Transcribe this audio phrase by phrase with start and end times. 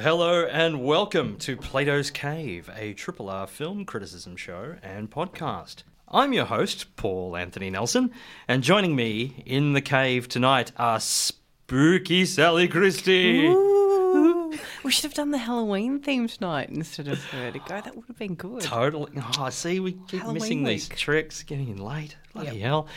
[0.00, 5.82] Hello and welcome to Plato's Cave, a triple R film criticism show and podcast.
[6.08, 8.10] I'm your host, Paul Anthony Nelson,
[8.48, 13.46] and joining me in the cave tonight are spooky Sally Christie.
[13.46, 17.80] Ooh, we should have done the Halloween theme tonight instead of Vertigo.
[17.82, 18.62] That would have been good.
[18.62, 19.12] Totally.
[19.38, 22.16] Oh, see, we keep Halloween missing these tricks, getting in late.
[22.32, 22.62] Bloody Yep.
[22.62, 22.88] hell.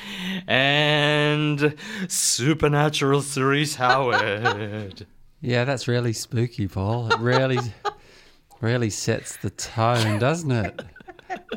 [0.47, 1.75] And
[2.07, 5.05] supernatural Cerise Howard.
[5.43, 7.11] Yeah, that's really spooky, Paul.
[7.11, 7.59] It really,
[8.61, 10.81] really sets the tone, doesn't it?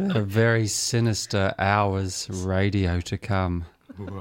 [0.01, 3.65] A very sinister hours radio to come.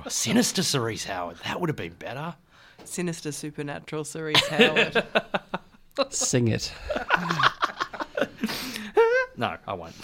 [0.08, 1.38] Sinister Cerise Howard.
[1.46, 2.36] That would have been better.
[2.84, 5.04] Sinister Supernatural Cerise Howard.
[6.10, 6.72] Sing it.
[9.38, 9.96] No, I won't.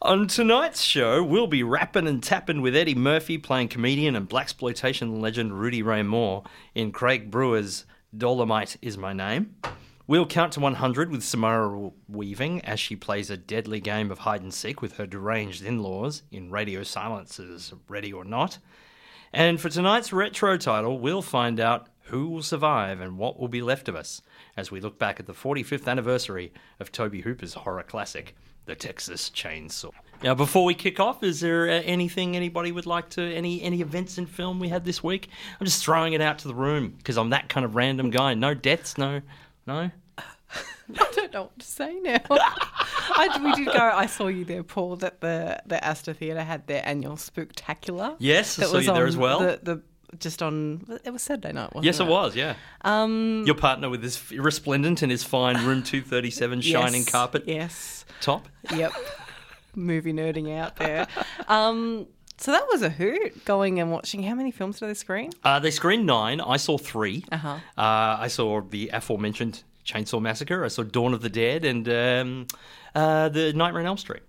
[0.00, 5.20] On tonight's show, we'll be rapping and tapping with Eddie Murphy playing comedian and blaxploitation
[5.20, 7.84] legend Rudy Ray Moore in Craig Brewer's
[8.16, 9.54] Dolemite Is My Name.
[10.06, 14.42] We'll count to 100 with Samara Weaving as she plays a deadly game of hide
[14.42, 18.58] and seek with her deranged in laws in Radio Silence's Ready or Not.
[19.32, 23.62] And for tonight's retro title, we'll find out who will survive and what will be
[23.62, 24.20] left of us
[24.56, 29.30] as we look back at the 45th anniversary of Tobe Hooper's horror classic, The Texas
[29.30, 29.92] Chainsaw.
[30.22, 33.80] Now, before we kick off, is there uh, anything anybody would like to, any any
[33.80, 35.28] events in film we had this week?
[35.58, 38.34] I'm just throwing it out to the room because I'm that kind of random guy.
[38.34, 39.22] No deaths, no,
[39.66, 39.90] no.
[40.18, 42.18] I don't know what to say now.
[42.30, 43.78] I, we did go.
[43.80, 44.96] I saw you there, Paul.
[44.96, 48.16] That the the Astor Theatre had their annual spooktacular.
[48.18, 49.40] Yes, I saw you there as well.
[49.40, 50.98] The, the just on.
[51.04, 52.02] It was Saturday night, wasn't Yes, it?
[52.04, 52.36] it was.
[52.36, 57.44] Yeah, Um, your partner with his resplendent and his fine room 237 shining yes, carpet
[57.46, 58.04] Yes.
[58.20, 58.48] top.
[58.74, 58.92] Yep.
[59.74, 61.06] Movie nerding out there.
[61.48, 62.06] Um,
[62.38, 63.44] so that was a hoot.
[63.44, 64.22] Going and watching.
[64.22, 65.30] How many films did they screen?
[65.42, 66.40] Uh, they screened nine.
[66.40, 67.48] I saw 3 Uh-huh.
[67.48, 70.64] Uh, I saw the aforementioned Chainsaw Massacre.
[70.64, 72.46] I saw Dawn of the Dead and um,
[72.94, 74.22] uh, the Nightmare on Elm Street.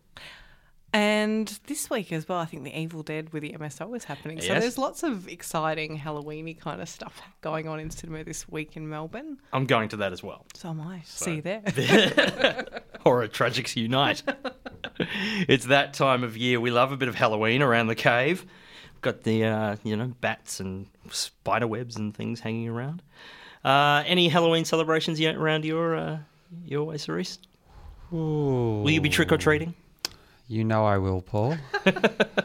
[0.93, 4.41] And this week as well, I think the Evil Dead with the MSO is happening.
[4.41, 4.61] So Yes.
[4.61, 8.89] there's lots of exciting Halloweeny kind of stuff going on in cinema this week in
[8.89, 9.37] Melbourne.
[9.53, 10.45] I'm going to that as well.
[10.53, 11.01] So am I.
[11.05, 11.61] See you there.
[13.03, 14.21] Horror Tragics Unite.
[15.47, 16.59] it's that time of year.
[16.59, 18.45] We love a bit of Halloween around the cave.
[19.01, 23.01] Got the uh, you know bats and spider webs and things hanging around.
[23.65, 26.19] Uh, any Halloween celebrations yet around your uh,
[26.63, 27.39] your way, Cerise?
[28.11, 29.73] Will you be trick or treating?
[30.47, 31.57] You know I will, Paul.
[31.85, 32.35] uh,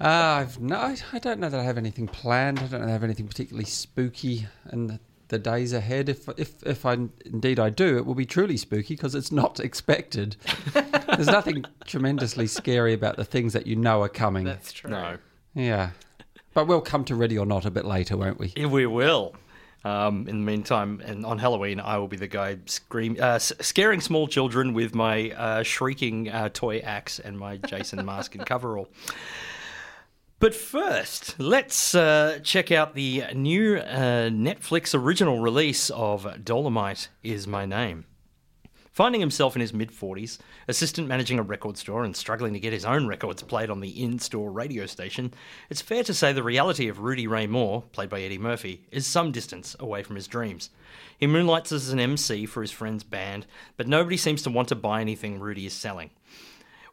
[0.00, 2.58] I've no, I I don't know that I have anything planned.
[2.58, 4.98] I don't have anything particularly spooky in the,
[5.28, 6.08] the days ahead.
[6.08, 9.60] If if if I indeed I do, it will be truly spooky because it's not
[9.68, 10.36] expected.
[10.72, 14.44] There's nothing tremendously scary about the things that you know are coming.
[14.44, 14.90] That's true.
[14.90, 15.18] No.
[15.54, 15.90] Yeah,
[16.52, 18.52] but we'll come to ready or not a bit later, won't we?
[18.56, 19.34] Yeah, we will.
[19.84, 23.52] Um, in the meantime, and on Halloween, I will be the guy scream, uh, s-
[23.60, 28.46] scaring small children with my uh, shrieking uh, toy axe and my Jason mask and
[28.46, 28.88] coverall.
[30.44, 37.46] But first, let's uh, check out the new uh, Netflix original release of Dolemite Is
[37.46, 38.04] My Name.
[38.92, 40.36] Finding himself in his mid 40s,
[40.68, 44.02] assistant managing a record store and struggling to get his own records played on the
[44.02, 45.32] in store radio station,
[45.70, 49.06] it's fair to say the reality of Rudy Ray Moore, played by Eddie Murphy, is
[49.06, 50.68] some distance away from his dreams.
[51.18, 53.46] He moonlights as an MC for his friend's band,
[53.78, 56.10] but nobody seems to want to buy anything Rudy is selling.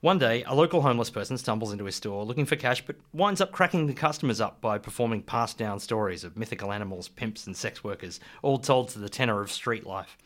[0.01, 3.39] One day, a local homeless person stumbles into his store looking for cash, but winds
[3.39, 7.55] up cracking the customers up by performing passed down stories of mythical animals, pimps, and
[7.55, 10.17] sex workers, all told to the tenor of street life.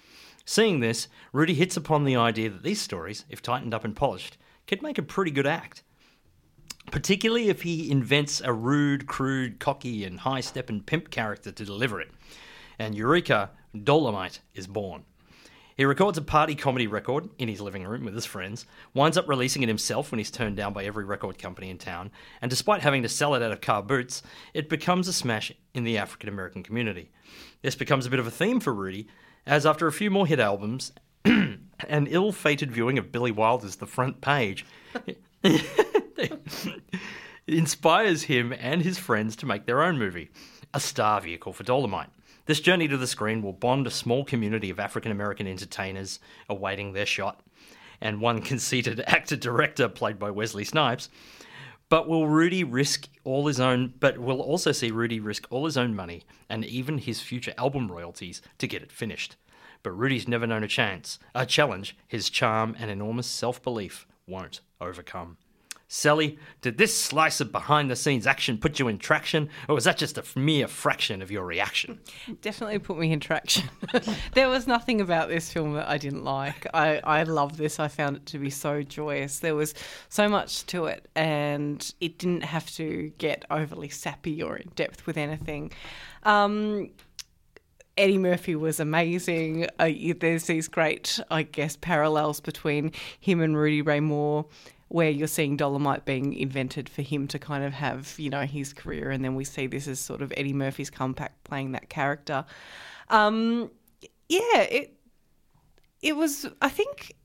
[0.46, 4.38] Seeing this, Rudy hits upon the idea that these stories, if tightened up and polished,
[4.66, 5.84] could make a pretty good act.
[6.90, 12.00] Particularly if he invents a rude, crude, cocky, and high stepping pimp character to deliver
[12.00, 12.12] it.
[12.80, 15.03] And Eureka, Dolemite, is born.
[15.75, 19.28] He records a party comedy record in his living room with his friends, winds up
[19.28, 22.12] releasing it himself when he's turned down by every record company in town,
[22.42, 24.24] and despite having to sell it out of car boots,
[24.54, 27.12] it becomes a smash in the African American community.
[27.62, 29.10] This becomes a bit of a theme for Rudy,
[29.45, 30.94] as after a few more hit albums,
[31.25, 34.66] an ill fated viewing of Billy Wilder's The Front Page
[37.48, 40.30] inspires him and his friends to make their own movie,
[40.74, 42.07] a star vehicle for Dolemite.
[42.45, 46.94] This journey to the screen will bond a small community of African American entertainers awaiting
[46.94, 47.42] their shot,
[48.00, 51.09] and one conceited actor director played by Wesley Snipes.
[51.89, 53.94] But will Rudy risk all his own?
[54.00, 57.92] But will also see Rudy risk all his own money and even his future album
[57.92, 59.36] royalties to get it finished.
[59.81, 61.95] But Rudy's never known a chance, a challenge.
[62.07, 65.38] His charm and enormous self-belief won't overcome.
[65.95, 69.86] Sally, did this slice of behind the scenes action put you in traction, or was
[69.86, 72.01] that just a mere fraction of your reaction?
[72.42, 73.69] Definitely put me in traction.
[74.33, 76.68] there was nothing about this film that I didn't like.
[76.74, 77.80] I, I love this.
[77.80, 79.39] I found it to be so joyous.
[79.39, 79.74] There was
[80.09, 85.07] so much to it, and it didn't have to get overly sappy or in depth
[85.07, 85.71] with anything.
[86.24, 86.89] Um,
[87.97, 89.68] Eddie Murphy was amazing.
[89.80, 89.89] Uh,
[90.19, 94.45] there's these great, I guess, parallels between him and Rudy Ray Moore
[94.87, 98.73] where you're seeing Dolemite being invented for him to kind of have, you know, his
[98.73, 102.45] career, and then we see this as sort of Eddie Murphy's comeback playing that character.
[103.09, 103.71] Um,
[104.29, 104.97] yeah, it
[106.01, 106.47] it was.
[106.61, 107.15] I think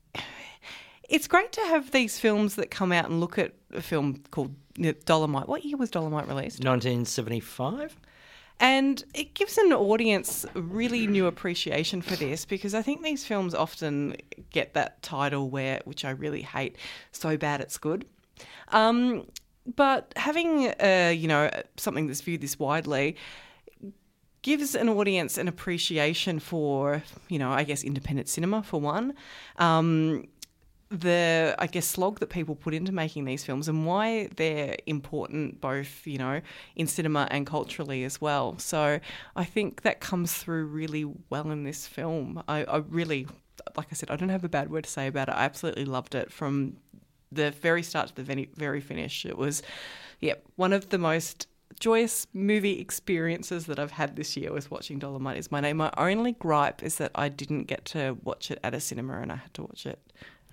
[1.09, 4.55] it's great to have these films that come out and look at a film called
[4.77, 5.49] Dolemite.
[5.49, 6.65] What year was Dolemite released?
[6.65, 7.97] 1975.
[8.61, 13.55] And it gives an audience really new appreciation for this because I think these films
[13.55, 14.17] often
[14.51, 16.77] get that title where, which I really hate,
[17.11, 18.05] so bad it's good.
[18.69, 19.27] Um,
[19.77, 23.17] but having, uh, you know, something that's viewed this widely
[24.43, 29.15] gives an audience an appreciation for, you know, I guess independent cinema for one.
[29.57, 30.29] Um,
[30.91, 35.61] the I guess slog that people put into making these films and why they're important
[35.61, 36.41] both you know
[36.75, 38.59] in cinema and culturally as well.
[38.59, 38.99] So
[39.37, 42.43] I think that comes through really well in this film.
[42.49, 43.29] I, I really
[43.77, 45.33] like I said I don't have a bad word to say about it.
[45.33, 46.77] I absolutely loved it from
[47.31, 49.25] the very start to the very, very finish.
[49.25, 49.63] It was
[50.21, 51.47] yeah one of the most
[51.79, 55.77] joyous movie experiences that I've had this year was watching Dolemite is my name.
[55.77, 59.31] My only gripe is that I didn't get to watch it at a cinema and
[59.31, 60.01] I had to watch it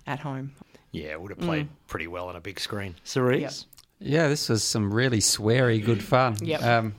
[0.08, 0.52] at home.
[0.90, 1.86] Yeah, it would have played mm.
[1.86, 2.94] pretty well on a big screen.
[3.04, 3.66] Cerise?
[4.00, 4.10] Yep.
[4.10, 6.36] Yeah, this was some really sweary good fun.
[6.40, 6.62] Yep.
[6.62, 6.94] Um,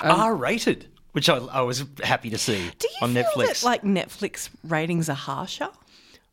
[0.00, 3.62] um, R rated, which I, I, was happy to see Do you on feel Netflix.
[3.62, 5.70] That, like Netflix ratings are harsher?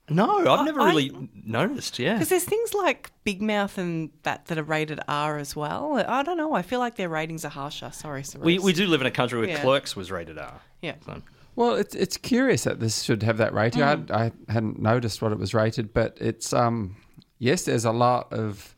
[0.07, 1.97] No, I've never really I, noticed.
[1.97, 6.03] Yeah, because there's things like Big Mouth and that that are rated R as well.
[6.07, 6.53] I don't know.
[6.53, 7.89] I feel like their ratings are harsher.
[7.91, 8.43] Sorry, Cerise.
[8.43, 9.61] We we do live in a country where yeah.
[9.61, 10.61] Clerks was rated R.
[10.81, 10.95] Yeah.
[11.05, 11.21] So.
[11.55, 13.81] Well, it's it's curious that this should have that rating.
[13.81, 14.11] Mm.
[14.11, 16.97] I, I hadn't noticed what it was rated, but it's um
[17.39, 18.75] yes, there's a lot of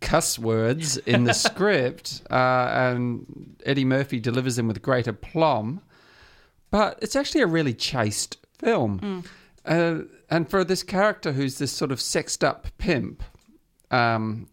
[0.00, 5.80] cuss words in the script, uh, and Eddie Murphy delivers them with great aplomb.
[6.70, 9.26] But it's actually a really chaste film, mm.
[9.64, 13.22] uh, and for this character who's this sort of sexed up pimp,
[13.90, 14.48] um,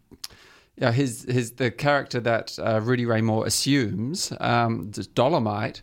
[0.76, 5.82] yeah, his his the character that uh, Rudy Ray Moore assumes, um, Dolemite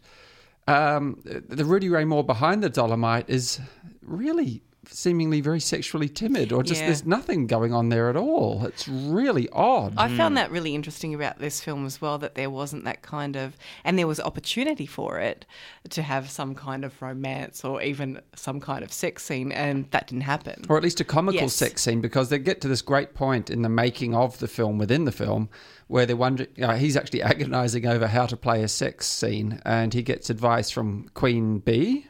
[0.71, 3.61] um, the Rudy Ray Moore behind the Dolemite is
[4.03, 4.63] really
[4.93, 6.87] seemingly very sexually timid or just yeah.
[6.87, 8.65] there's nothing going on there at all.
[8.65, 9.95] It's really odd.
[9.97, 13.37] I found that really interesting about this film as well that there wasn't that kind
[13.37, 15.47] of and there was opportunity for it
[15.91, 20.09] to have some kind of romance or even some kind of sex scene and that
[20.09, 20.65] didn't happen.
[20.69, 21.55] Or at least a comical yes.
[21.55, 24.79] sex scene because they get to this great point in the making of the film
[24.79, 25.49] within the film
[25.91, 29.61] where they're wondering, you know, he's actually agonizing over how to play a sex scene
[29.65, 32.07] and he gets advice from Queen Bee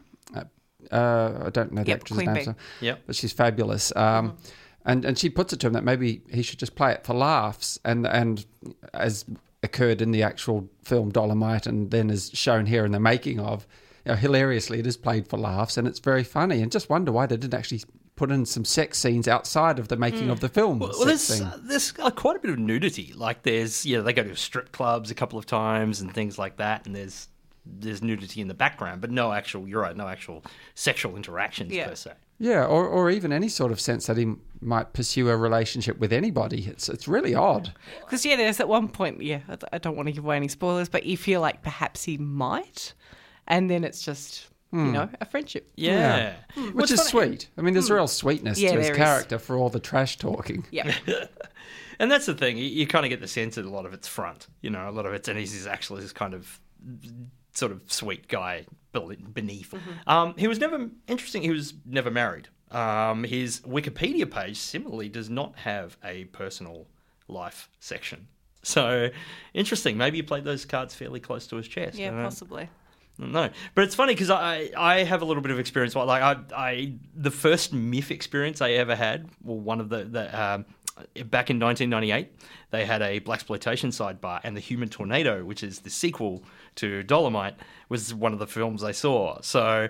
[0.90, 3.02] uh, I don't know the yep, actress's name, so, yep.
[3.06, 3.94] but she's fabulous.
[3.94, 4.36] Um, mm-hmm.
[4.86, 7.14] And and she puts it to him that maybe he should just play it for
[7.14, 8.44] laughs, and and
[8.94, 9.24] as
[9.62, 13.66] occurred in the actual film Dolemite, and then is shown here in the making of.
[14.06, 16.62] You know, hilariously, it is played for laughs, and it's very funny.
[16.62, 17.82] And just wonder why they didn't actually
[18.20, 20.30] put in some sex scenes outside of the making mm.
[20.30, 20.78] of the film.
[20.78, 23.14] Well, well there's uh, there's uh, quite a bit of nudity.
[23.16, 26.38] Like there's you know they go to strip clubs a couple of times and things
[26.38, 27.28] like that, and there's
[27.64, 29.66] there's nudity in the background, but no actual.
[29.66, 31.88] You're right, no actual sexual interactions yeah.
[31.88, 32.12] per se.
[32.38, 36.12] Yeah, or, or even any sort of sense that he might pursue a relationship with
[36.12, 36.66] anybody.
[36.66, 37.72] It's it's really odd.
[38.00, 39.22] Because yeah, there's at one point.
[39.22, 39.40] Yeah,
[39.72, 42.92] I don't want to give away any spoilers, but you feel like perhaps he might,
[43.46, 44.92] and then it's just you hmm.
[44.92, 45.70] know, a friendship.
[45.76, 46.34] Yeah.
[46.56, 46.62] yeah.
[46.66, 47.36] Which What's is funny?
[47.36, 47.48] sweet.
[47.58, 47.96] I mean, there's mm.
[47.96, 49.42] real sweetness yeah, to his character is.
[49.42, 50.64] for all the trash talking.
[50.70, 50.94] Yeah.
[51.98, 52.56] and that's the thing.
[52.56, 54.46] You, you, kind of get the sense that a lot of it's front.
[54.60, 56.60] You know, a lot of it's, and he's actually this kind of
[57.52, 59.72] sort of sweet guy beneath.
[59.72, 60.08] Mm-hmm.
[60.08, 61.42] Um, he was never interesting.
[61.42, 62.48] He was never married.
[62.70, 66.86] Um, his Wikipedia page similarly does not have a personal
[67.26, 68.28] life section.
[68.62, 69.10] So
[69.54, 69.96] interesting.
[69.96, 71.98] Maybe he played those cards fairly close to his chest.
[71.98, 72.68] Yeah, possibly.
[73.20, 75.94] No, but it's funny because I I have a little bit of experience.
[75.94, 80.42] Like I I the first MIFF experience I ever had, well, one of the the
[80.42, 80.64] um,
[81.26, 82.32] back in 1998,
[82.70, 86.42] they had a blaxploitation sidebar, and the Human Tornado, which is the sequel
[86.76, 87.54] to Dolemite,
[87.90, 89.40] was one of the films I saw.
[89.42, 89.88] So,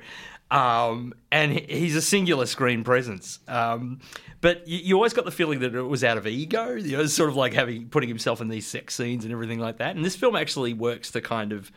[0.51, 3.39] um, and he's a singular screen presence.
[3.47, 4.01] Um,
[4.41, 7.07] but you, you, always got the feeling that it was out of ego, you know,
[7.07, 9.95] sort of like having putting himself in these sex scenes and everything like that.
[9.95, 11.71] And this film actually works to kind of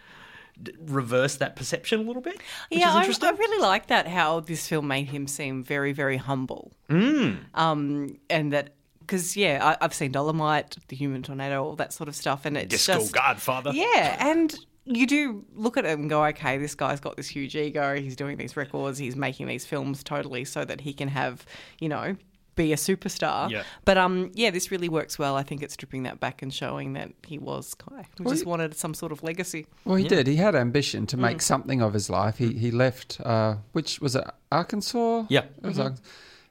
[0.85, 2.39] reverse that perception a little bit.
[2.69, 6.73] yeah, I, I, really like that how this film made him seem very, very humble,
[6.89, 7.37] mm.
[7.53, 12.07] um, and that Because yeah, I, I've seen Dolemite, The Human Tornado, all that sort
[12.07, 13.71] of stuff, and it's Disco just Godfather.
[13.73, 14.55] yeah, and
[14.85, 17.95] you do look at it and go, okay, this guy's got this huge ego.
[17.95, 18.97] He's doing these records.
[18.97, 21.45] He's making these films totally so that he can have,
[21.79, 22.17] you know,
[22.55, 23.49] be a superstar.
[23.49, 23.63] Yeah.
[23.85, 25.35] But um, yeah, this really works well.
[25.35, 28.05] I think it's stripping that back and showing that he was Kai.
[28.19, 29.65] We just wanted some sort of legacy.
[29.85, 30.27] Well, he did.
[30.27, 31.21] He had ambition to Mm.
[31.21, 32.37] make something of his life.
[32.37, 35.25] He he left, uh, which was it, Arkansas?
[35.29, 35.45] Yeah.
[35.61, 36.03] It was Arkansas.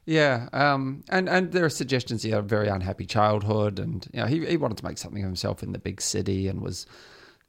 [0.05, 4.19] Yeah, um, and and there are suggestions he had a very unhappy childhood, and you
[4.19, 6.85] know he he wanted to make something of himself in the big city, and was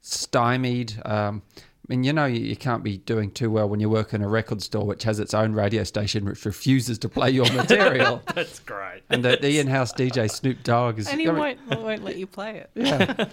[0.01, 0.93] stymied.
[1.05, 1.41] Um,
[1.87, 4.23] I mean, you know, you, you can't be doing too well when you work in
[4.23, 8.23] a record store which has its own radio station which refuses to play your material,
[8.33, 9.03] That's great.
[9.11, 11.07] and the, the in-house DJ Snoop Dogg is.
[11.07, 11.39] And he I mean,
[11.69, 12.69] won't, won't let you play it.
[12.73, 13.25] yeah.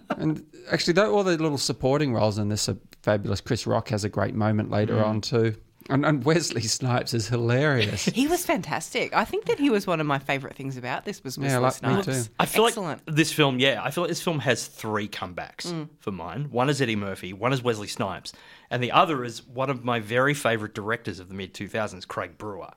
[0.16, 3.40] and actually, though, all the little supporting roles in this are fabulous.
[3.40, 5.04] Chris Rock has a great moment later Mm.
[5.06, 5.56] on too,
[5.88, 8.04] and, and Wesley Snipes is hilarious.
[8.04, 9.14] He was fantastic.
[9.14, 11.58] I think that he was one of my favourite things about this was Wesley Yeah,
[11.58, 12.26] like me Snipes.
[12.26, 12.32] too.
[12.38, 13.06] I feel Excellent.
[13.06, 15.88] like this film, yeah, I feel like this film has three comebacks mm.
[15.98, 16.48] for mine.
[16.50, 18.32] One is Eddie Murphy, one is Wesley Snipes,
[18.70, 22.36] and the other is one of my very favourite directors of the mid 2000s, Craig
[22.36, 22.72] Brewer,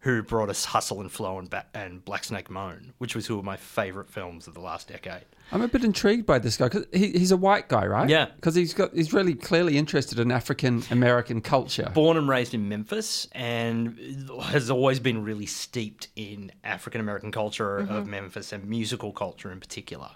[0.00, 3.38] who brought us Hustle and Flow and, ba- and Black Snake Moan, which was two
[3.38, 5.24] of my favourite films of the last decade.
[5.50, 8.08] I'm a bit intrigued by this guy because he, he's a white guy, right?
[8.08, 8.26] Yeah.
[8.36, 11.90] Because he's got he's really clearly interested in African American culture.
[11.94, 17.78] Born and raised in Memphis and has always been really steeped in African American culture
[17.78, 20.10] of Memphis and musical culture in particular.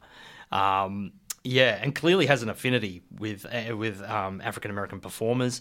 [0.53, 1.13] Um,
[1.45, 5.61] yeah, and clearly has an affinity with uh, with um, African American performers.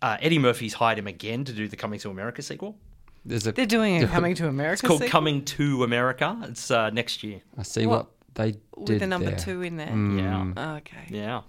[0.00, 2.76] Uh, Eddie Murphy's hired him again to do the Coming to America sequel.
[3.30, 6.36] A They're doing a Coming to America It's called sequel Coming to America.
[6.48, 7.40] It's uh, next year.
[7.56, 9.38] I see What- what, they with did the number there.
[9.38, 9.86] two in there.
[9.88, 10.18] Mm.
[10.18, 10.52] Yeah.
[10.56, 11.06] Oh, okay.
[11.08, 11.42] Yeah.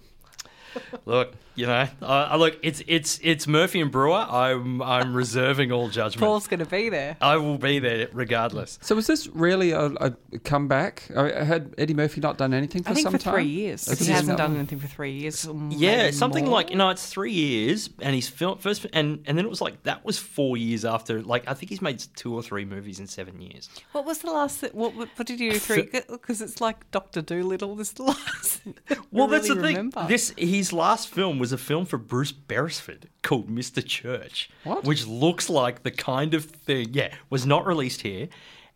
[1.06, 4.26] Look, you know, uh, look, it's it's it's Murphy and Brewer.
[4.28, 6.20] I'm I'm reserving all judgment.
[6.20, 7.16] Paul's going to be there.
[7.20, 8.78] I will be there regardless.
[8.82, 10.10] So was this really a, a
[10.44, 11.08] comeback?
[11.16, 13.34] I had Eddie Murphy not done anything for I think some for time?
[13.34, 13.84] three years.
[13.84, 15.46] That's He hasn't not- done anything for three years.
[15.70, 16.54] Yeah, something more.
[16.54, 19.60] like you know, it's three years, and he's film first, and and then it was
[19.60, 21.22] like that was four years after.
[21.22, 23.68] Like I think he's made two or three movies in seven years.
[23.92, 24.62] What was the last?
[24.74, 25.58] What, what what did you do?
[25.58, 25.88] Three?
[26.08, 27.76] Because it's like Doctor Dolittle.
[27.76, 28.60] This the last.
[28.90, 30.06] I Well, that's really the thing.
[30.08, 33.84] This his last film was a film for Bruce Beresford called Mr.
[33.84, 34.84] Church, What?
[34.84, 36.88] which looks like the kind of thing.
[36.92, 38.28] Yeah, was not released here.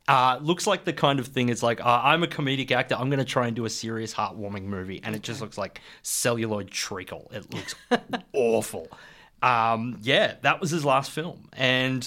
[0.06, 1.48] Uh, looks like the kind of thing.
[1.48, 2.94] It's like uh, I'm a comedic actor.
[2.94, 5.80] I'm going to try and do a serious, heartwarming movie, and it just looks like
[6.02, 7.30] celluloid treacle.
[7.32, 7.74] It looks
[8.34, 8.88] awful.
[9.42, 12.06] Um, yeah, that was his last film, and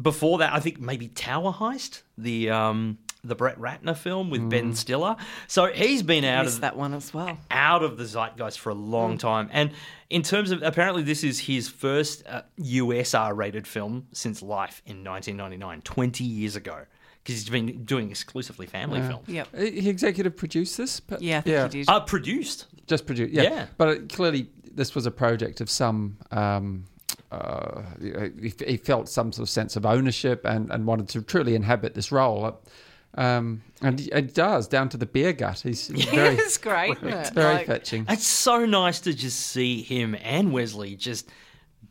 [0.00, 4.74] before that, I think maybe Tower Heist, the um, the Brett Ratner film with Ben
[4.74, 5.16] Stiller.
[5.46, 7.38] So he's been out missed of that one as well.
[7.50, 9.48] out of the zeitgeist for a long time.
[9.52, 9.72] And
[10.08, 14.82] in terms of apparently, this is his first uh, US R rated film since Life
[14.86, 16.84] in 1999, 20 years ago.
[17.22, 19.28] Because he's been doing exclusively family films.
[19.28, 19.48] Yep.
[19.54, 21.88] He executive produced this, but Yeah, I think he did.
[21.90, 22.66] Uh, produced.
[22.86, 23.34] just produced.
[23.34, 23.66] Yeah, Yeah.
[23.76, 26.16] but it, clearly this was a project of some.
[26.30, 26.86] Um,
[27.30, 31.54] uh, he, he felt some sort of sense of ownership and, and wanted to truly
[31.54, 32.58] inhabit this role.
[33.14, 35.60] Um, and he, he does down to the beer gut.
[35.60, 37.34] He's very, it's great, isn't it?
[37.34, 38.06] very Like, fetching.
[38.08, 41.28] It's so nice to just see him and Wesley just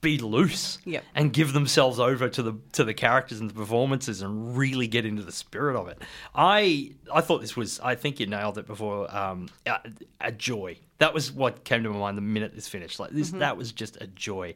[0.02, 1.04] be loose Yep.
[1.14, 5.06] and give themselves over to the to the characters and the performances and really get
[5.06, 6.02] into the spirit of it.
[6.34, 9.78] I I thought this was I think you nailed it before um, a,
[10.22, 10.78] a joy.
[11.00, 12.98] That was what came to my mind the minute this finished.
[12.98, 14.54] Like this that was just a joy.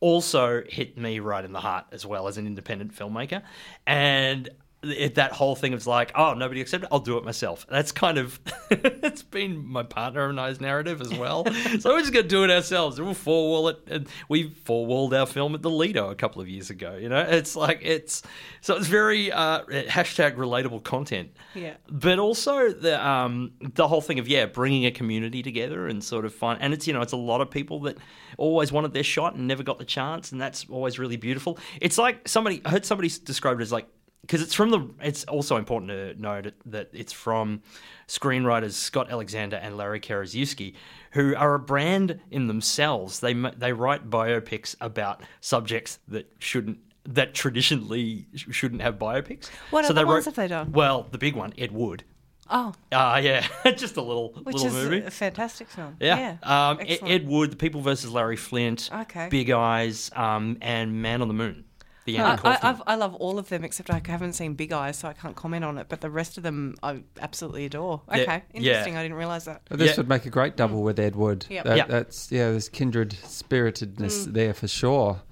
[0.00, 3.42] Also hit me right in the heart as well as an independent filmmaker
[3.86, 4.48] and
[4.82, 6.88] it, that whole thing was like, oh, nobody accepted.
[6.90, 7.66] I'll do it myself.
[7.68, 11.44] That's kind of it's been my partner and I's narrative as well.
[11.80, 13.00] so we're just gonna do it ourselves.
[13.00, 13.80] We'll four wall it.
[13.86, 16.96] And we four walled our film at the Lido a couple of years ago.
[16.96, 18.22] You know, it's like it's
[18.62, 21.30] so it's very uh, hashtag relatable content.
[21.54, 21.74] Yeah.
[21.88, 26.24] But also the um the whole thing of yeah bringing a community together and sort
[26.24, 27.98] of fun and it's you know it's a lot of people that
[28.38, 31.58] always wanted their shot and never got the chance and that's always really beautiful.
[31.82, 33.86] It's like somebody I heard somebody describe it as like
[34.22, 34.88] because it's from the.
[35.02, 37.62] It's also important to note that it's from
[38.08, 40.74] screenwriters Scott Alexander and Larry Karaszewski,
[41.12, 43.20] who are a brand in themselves.
[43.20, 49.48] They they write biopics about subjects that shouldn't that traditionally shouldn't have biopics.
[49.70, 50.72] What so they ones wrote, have they done?
[50.72, 52.04] Well, the big one, Ed Wood.
[52.52, 53.46] Oh, Ah, yeah,
[53.76, 54.98] just a little which little is movie.
[55.06, 55.96] a fantastic film.
[56.00, 56.36] Yeah.
[56.42, 59.28] Um, Ed, Ed Wood, The People versus Larry Flynt, Okay.
[59.30, 61.64] Big Eyes, um, and Man on the Moon.
[62.12, 62.58] The Andy I, I, Kaufman.
[62.62, 65.36] I've, I love all of them except I haven't seen Big Eyes, so I can't
[65.36, 65.86] comment on it.
[65.88, 68.02] But the rest of them, I absolutely adore.
[68.08, 68.40] Okay, yeah.
[68.52, 68.96] interesting.
[68.96, 69.62] I didn't realize that.
[69.70, 69.96] This Yeah.
[69.98, 70.84] would make a great double mm.
[70.84, 71.20] with Edward.
[71.20, 71.46] Wood.
[71.50, 71.64] Yep.
[71.64, 71.86] That- Yeah.
[71.86, 74.32] That's yeah, there's kindred spiritedness mm.
[74.32, 75.22] there for sure.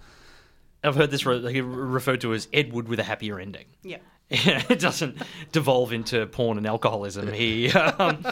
[0.85, 3.67] I've heard this re- referred to as Ed Wood with a happier ending.
[3.83, 3.99] Yeah.
[4.31, 5.17] it doesn't
[5.53, 7.33] devolve into porn and alcoholism.
[7.33, 8.23] He um,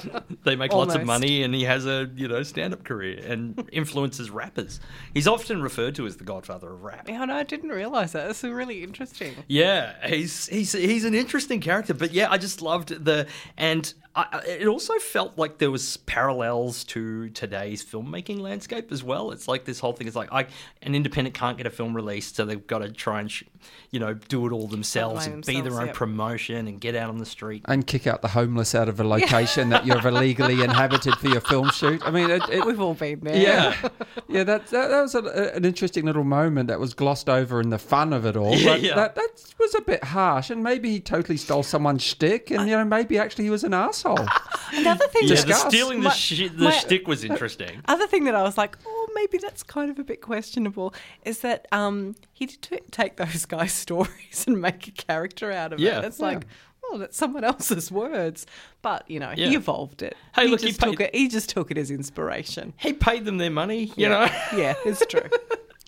[0.45, 3.67] they make lots of money, and he has a you know stand up career and
[3.73, 4.79] influences rappers.
[5.15, 7.09] He's often referred to as the Godfather of rap.
[7.09, 8.27] Yeah, no, I didn't realize that.
[8.27, 9.37] That's really interesting.
[9.49, 13.27] Yeah, he's he's he's an interesting character, but yeah, I just loved the
[13.57, 19.31] and I, it also felt like there was parallels to today's filmmaking landscape as well.
[19.31, 20.47] It's like this whole thing is like I
[20.81, 23.45] an independent can't get a film released, so they've got to try and sh-
[23.91, 25.95] you know do it all themselves and be their themselves, own yep.
[25.95, 27.63] promotion and get out on the street.
[27.67, 31.41] And kick out the homeless out of a location that you've illegally inhabited for your
[31.41, 32.01] film shoot.
[32.05, 33.37] I mean, it, it, We've all been there.
[33.37, 33.89] yeah,
[34.29, 34.45] yeah.
[34.45, 37.79] That that, that was a, an interesting little moment that was glossed over in the
[37.79, 38.55] fun of it all.
[38.55, 38.95] Yeah, but yeah.
[38.95, 42.77] That that was a bit harsh, and maybe he totally stole someone's shtick, and you
[42.77, 44.19] know maybe actually he was an asshole.
[44.73, 45.23] Another thing.
[45.25, 45.69] Yeah, the Discuss.
[45.69, 47.81] stealing the My- shi the my- shtick was interesting.
[47.87, 50.93] Other thing that I was like, oh, maybe that's kind of a bit questionable,
[51.25, 55.73] is that um, he did t- take those guys' stories and make a character out
[55.73, 55.99] of Yeah.
[56.01, 56.05] it.
[56.07, 56.47] It's like,
[56.83, 58.47] well, that's someone else's words,
[58.83, 59.49] but you know, Yeah.
[59.49, 60.17] he evolved it.
[60.35, 61.15] Hey, he look, he just took it.
[61.15, 62.73] He just took it as inspiration.
[62.79, 64.29] He paid them their money, you know.
[64.57, 65.29] yeah, it's true.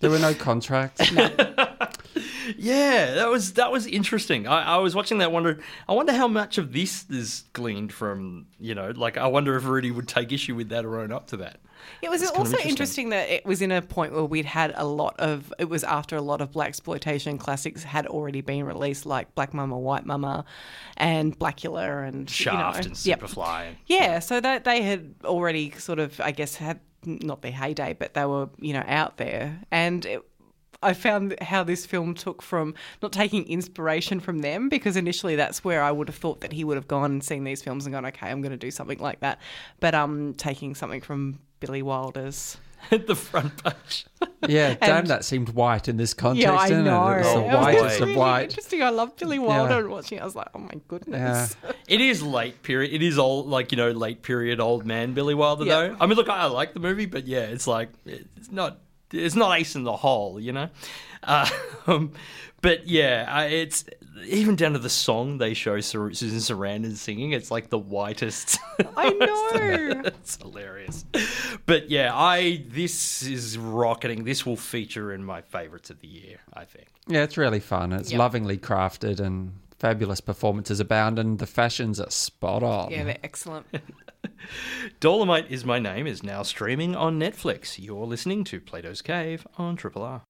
[0.01, 1.11] There were no contracts.
[1.13, 1.29] Yeah,
[3.19, 4.47] that was that was interesting.
[4.47, 5.63] I, I was watching that, wondered.
[5.89, 9.65] I wonder how much of this is gleaned from you know, like I wonder if
[9.65, 11.61] Rudy would take issue with that or own up to that.
[12.03, 12.69] It was also interesting.
[12.69, 13.09] interesting.
[13.11, 15.53] that it was in a point where we'd had a lot of.
[15.59, 19.79] It was after a lot of blaxploitation classics had already been released, like Black Mama,
[19.79, 20.45] White Mama,
[20.97, 23.21] and Blacula, and Shaft you know, and yep.
[23.21, 23.75] Superfly.
[23.87, 28.15] Yeah, so that they had already sort of, I guess, had not their heyday, but
[28.15, 29.61] they were, you know, out there.
[29.71, 30.23] And it,
[30.83, 35.65] I found how this film took from not taking inspiration from them, because initially that's
[35.65, 37.93] where I would have thought that he would have gone and seen these films and
[37.93, 39.41] gone, okay, I'm going to do something like that.
[39.81, 42.59] But um, taking something from Billy Wilder's.
[42.91, 44.07] the front page.
[44.47, 47.09] Yeah, damn, that seemed white in this context, yeah, I didn't know.
[47.09, 47.15] it?
[47.15, 48.43] It was Oh, the It was whitest of really white.
[48.45, 48.83] Interesting.
[48.85, 49.79] I love Billy Wilder Yeah.
[49.81, 50.19] and watching.
[50.19, 51.57] it, I was like, oh my goodness.
[51.89, 52.93] It is late period.
[52.93, 55.89] It is old, like you know late period old man Billy Wilder Yeah.
[55.89, 55.97] though.
[56.01, 58.79] I mean, look, I, I like the movie, but yeah, it's like it's not
[59.13, 60.69] it's not ace in the hole, you know.
[61.25, 62.13] Um,
[62.61, 63.85] but yeah, it's
[64.27, 67.33] even down to the song they show Sur- Susan Sarandon singing.
[67.33, 68.59] It's like the whitest.
[68.97, 70.03] I know.
[70.07, 71.05] it's hilarious.
[71.67, 74.25] But yeah, I this is rocketing.
[74.25, 76.39] This will feature in my favorites of the year.
[76.55, 76.87] I think.
[77.07, 77.93] Yeah, it's really fun.
[77.93, 78.19] It's Yep.
[78.19, 82.91] lovingly crafted and fabulous performances abound, and the fashions are spot on.
[82.91, 83.67] Yeah, they're excellent.
[85.01, 87.83] Dolemite is My Name is now streaming on Netflix.
[87.83, 90.23] You're listening to Plato's Cave on Triple R.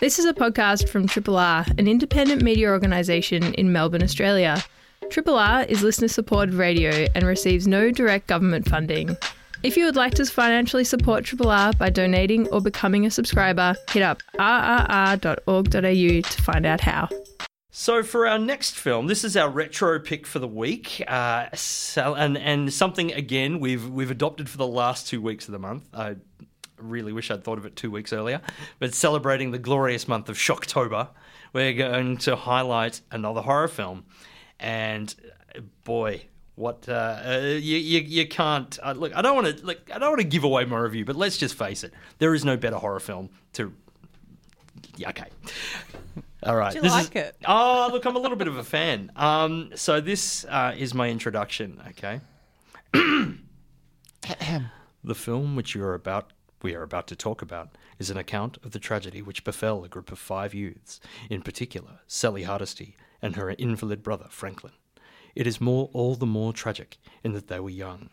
[0.00, 4.62] This is a podcast from Triple R, an independent media organisation in Melbourne, Australia.
[5.10, 9.16] Triple R is listener supported radio and receives no direct government funding.
[9.64, 13.74] If you would like to financially support Triple R by donating or becoming a subscriber,
[13.90, 17.08] hit up rrr.org.au to find out how.
[17.80, 21.46] So for our next film, this is our retro pick for the week, uh,
[21.96, 25.84] and and something again we've we've adopted for the last two weeks of the month.
[25.94, 26.16] I
[26.76, 28.40] really wish I'd thought of it two weeks earlier,
[28.80, 31.10] but celebrating the glorious month of Shocktober,
[31.52, 34.06] we're going to highlight another horror film,
[34.58, 35.14] and
[35.84, 36.24] boy.
[36.56, 39.16] What uh, uh, you, you you can't uh, look?
[39.16, 41.36] I don't want to like I don't want to give away my review, but let's
[41.36, 43.72] just face it: there is no better horror film to
[44.96, 45.28] yeah, okay.
[46.42, 46.72] All right.
[46.72, 47.36] Do you this like is, it?
[47.46, 49.12] Oh, look, I'm a little bit of a fan.
[49.16, 51.80] Um, so this uh, is my introduction.
[51.88, 52.20] Okay.
[52.92, 53.38] the
[55.14, 58.72] film which you are about we are about to talk about is an account of
[58.72, 60.98] the tragedy which befell a group of five youths,
[61.30, 64.72] in particular Sally Hardesty and her invalid brother Franklin.
[65.34, 68.10] It is more all the more tragic in that they were young,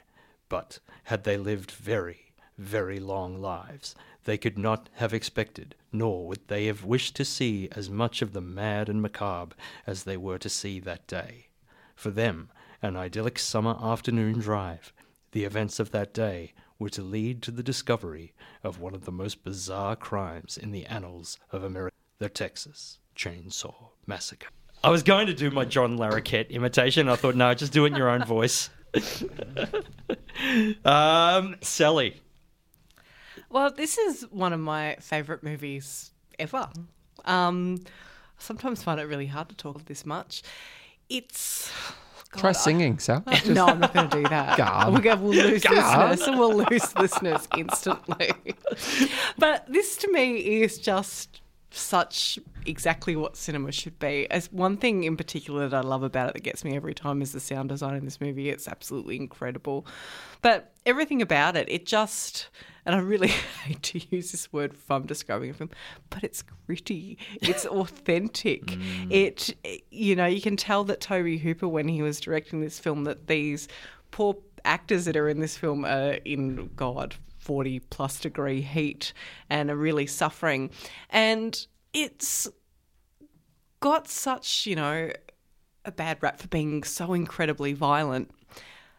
[0.47, 2.24] but had they lived very,
[2.57, 7.69] very long lives, they could not have expected, nor would they have wished to see
[7.71, 11.47] as much of the mad and macabre as they were to see that day.
[11.95, 12.49] For them,
[12.81, 14.93] an idyllic summer afternoon drive,
[15.31, 19.11] the events of that day were to lead to the discovery of one of the
[19.11, 24.47] most bizarre crimes in the annals of America the Texas Chainsaw Massacre.
[24.83, 27.09] I was going to do my John Larroquette imitation.
[27.09, 28.69] I thought, no, just do it in your own voice.
[30.85, 32.21] um, Sally.
[33.49, 36.67] Well, this is one of my favourite movies ever.
[37.25, 40.43] Um, I sometimes find it really hard to talk this much.
[41.09, 41.71] It's.
[42.33, 43.23] Try God, I- singing, Sal.
[43.47, 44.91] no, I'm not going to do that.
[44.91, 46.09] We'll, go, we'll lose Gone.
[46.09, 48.31] listeners and we'll lose listeners instantly.
[49.37, 51.39] but this to me is just
[51.77, 54.29] such exactly what cinema should be.
[54.31, 57.21] As one thing in particular that I love about it that gets me every time
[57.21, 58.49] is the sound design in this movie.
[58.49, 59.85] It's absolutely incredible.
[60.41, 62.49] But everything about it, it just
[62.85, 63.27] and I really
[63.63, 65.71] hate to use this word if I'm describing a film,
[66.09, 67.17] but it's gritty.
[67.41, 68.65] It's authentic.
[68.65, 69.11] Mm.
[69.11, 73.03] It you know, you can tell that Tobe Hooper when he was directing this film
[73.03, 73.67] that these
[74.11, 79.13] poor actors that are in this film are in God 40 plus degree heat
[79.49, 80.71] and are really suffering.
[81.11, 82.47] And it's
[83.79, 85.11] got such, you know,
[85.85, 88.31] a bad rap for being so incredibly violent.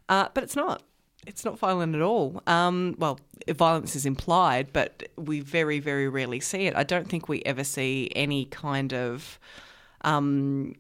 [0.09, 0.83] Uh, but it's not.
[1.27, 2.41] It's not violent at all.
[2.47, 6.77] Um, well, violence is implied, but we very, very rarely see it.
[6.77, 9.41] I don't think we ever see any kind of
[10.03, 10.77] um,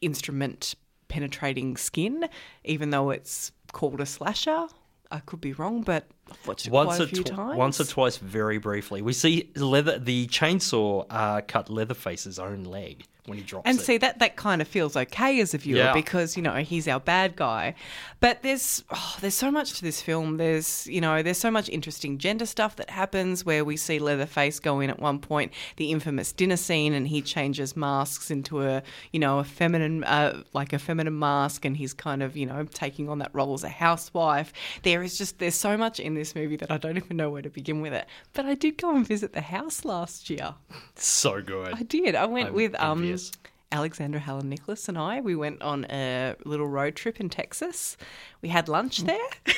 [0.00, 0.74] instrument
[1.06, 2.28] penetrating skin,
[2.64, 4.66] even though it's called a slasher.
[5.12, 6.08] I could be wrong, but
[6.46, 9.98] watched it Once or, tw- once or twice, very briefly, we see leather.
[9.98, 13.82] The chainsaw uh, cut Leatherface's own leg when he drops And it.
[13.82, 15.92] see that that kind of feels okay as a viewer Yeah.
[15.92, 17.74] because you know he's our bad guy,
[18.20, 20.36] but there's oh, there's so much to this film.
[20.36, 24.60] There's you know there's so much interesting gender stuff that happens where we see Leatherface
[24.60, 28.82] go in at one point the infamous dinner scene and he changes masks into a
[29.12, 32.64] you know a feminine uh, like a feminine mask and he's kind of you know
[32.72, 34.52] taking on that role as a housewife.
[34.82, 37.42] There is just there's so much in this movie that I don't even know where
[37.42, 38.06] to begin with it.
[38.32, 40.54] But I did go and visit the house last year.
[40.94, 41.72] so good.
[41.74, 42.14] I did.
[42.14, 43.32] I went I'm with um, envious.
[43.72, 45.20] Alexandra Heller-Nicholas and I.
[45.20, 47.96] We went on a little road trip in Texas.
[48.40, 49.18] We had lunch there.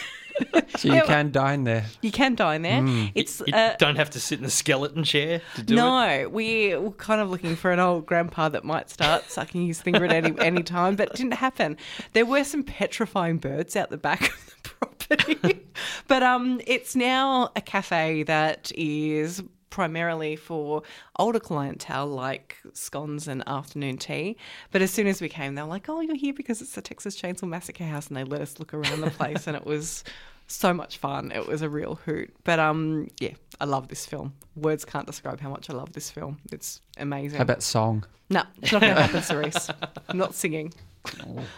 [0.77, 1.87] So you can dine there.
[2.01, 2.85] you can dine there.
[3.16, 5.77] It's you uh, don't have to sit in a skeleton chair to do it.
[5.77, 9.83] no, we were kind of looking for an old grandpa that might start sucking his
[9.83, 11.77] finger at any any time, but it didn't happen.
[12.12, 15.66] There were some petrifying birds out the back of the property,
[16.07, 20.83] but um, it's now a cafe that is primarily for
[21.18, 24.37] older clientele like scones and afternoon tea.
[24.70, 26.83] But as soon as we came, they were like, "Oh, you're here because it's the
[26.83, 30.04] Texas Chainsaw Massacre house," and they let us look around the place, and it was
[30.46, 31.31] so much fun.
[31.33, 32.35] It was a real hoot.
[32.44, 34.35] But um, yeah, I love this film.
[34.57, 36.38] Words can't describe how much I love this film.
[36.52, 37.37] It's amazing.
[37.37, 38.04] How about song?
[38.31, 39.70] No, it's not going to happen, Cerise.
[40.09, 40.72] I'm not singing.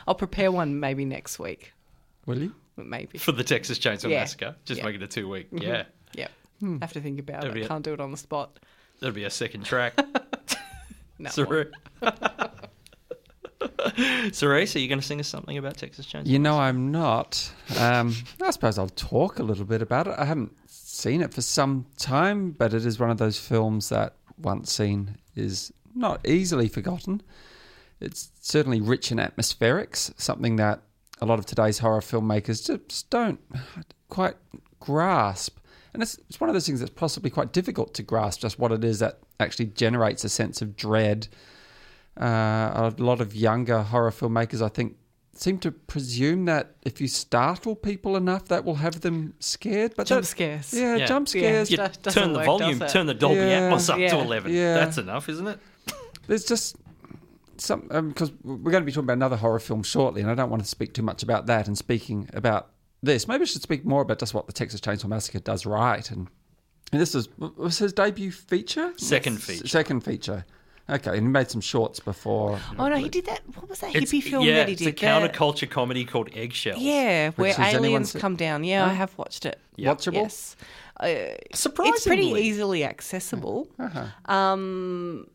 [0.06, 1.72] I'll prepare one maybe next week.
[2.26, 2.54] Will you?
[2.76, 3.18] Maybe.
[3.18, 4.20] For the Texas Chainsaw Yeah.
[4.20, 4.84] Massacre, just Yeah.
[4.86, 5.48] make it a two week.
[5.50, 5.84] Yeah.
[6.14, 6.28] Yeah,
[6.60, 6.78] Yeah.
[6.80, 7.64] have to think about That'd it.
[7.64, 7.68] it.
[7.68, 8.58] Can't do it on the spot.
[9.00, 9.94] that'll be a second track.
[11.18, 11.28] No.
[11.30, 11.66] Cerise,
[14.32, 16.26] Cerise, are you going to sing us something about Texas Chainsaw?
[16.26, 17.52] You know, I'm not.
[17.78, 20.14] Um, I suppose I'll talk a little bit about it.
[20.16, 24.14] I haven't seen it for some time, but it is one of those films that,
[24.38, 27.22] once seen, is not easily forgotten.
[28.00, 30.80] It's certainly rich in atmospherics, something that
[31.20, 33.40] a lot of today's horror filmmakers just don't
[34.08, 34.36] quite
[34.78, 35.58] grasp.
[35.92, 38.70] And it's, it's one of those things that's possibly quite difficult to grasp just what
[38.72, 41.26] it is that actually generates a sense of dread.
[42.20, 44.96] Uh, a lot of younger horror filmmakers, I think,
[45.34, 49.94] seem to presume that if you startle people enough, that will have them scared.
[49.96, 50.72] But Jump that- scares.
[50.74, 51.06] yeah, Yeah.
[51.06, 51.70] jump scares.
[51.70, 53.70] You That doesn't turn the work, volume, turn the Dolby Yeah.
[53.70, 54.52] Atmos up to 11.
[54.52, 54.74] Yeah.
[54.74, 55.58] That's enough, isn't it?
[56.26, 56.76] There's just
[57.56, 60.50] some because we're going to be talking about another horror film shortly, and I don't
[60.50, 61.66] want to speak too much about that.
[61.66, 62.70] And speaking about
[63.02, 66.08] this, maybe I should speak more about just what the Texas Chainsaw Massacre does right.
[66.10, 66.28] And,
[66.92, 69.68] and this is was his debut feature, Second S- feature.
[69.68, 70.44] second feature.
[70.88, 72.58] Okay, and he made some shorts before.
[72.76, 73.42] Oh no, he did that.
[73.54, 74.88] What was that It's, hippie film yeah, that he did?
[74.88, 75.06] it's did?
[75.08, 76.80] a counterculture comedy called Eggshells.
[76.80, 78.64] yeah, where aliens come down.
[78.64, 79.60] Yeah, I have watched it.
[79.78, 80.14] Watchable.
[80.14, 80.56] Yes.
[80.98, 81.14] Uh,
[81.54, 81.96] Surprisingly.
[81.96, 83.68] it's pretty easily accessible.
[83.78, 84.32] Uh-huh.
[84.34, 85.28] Um,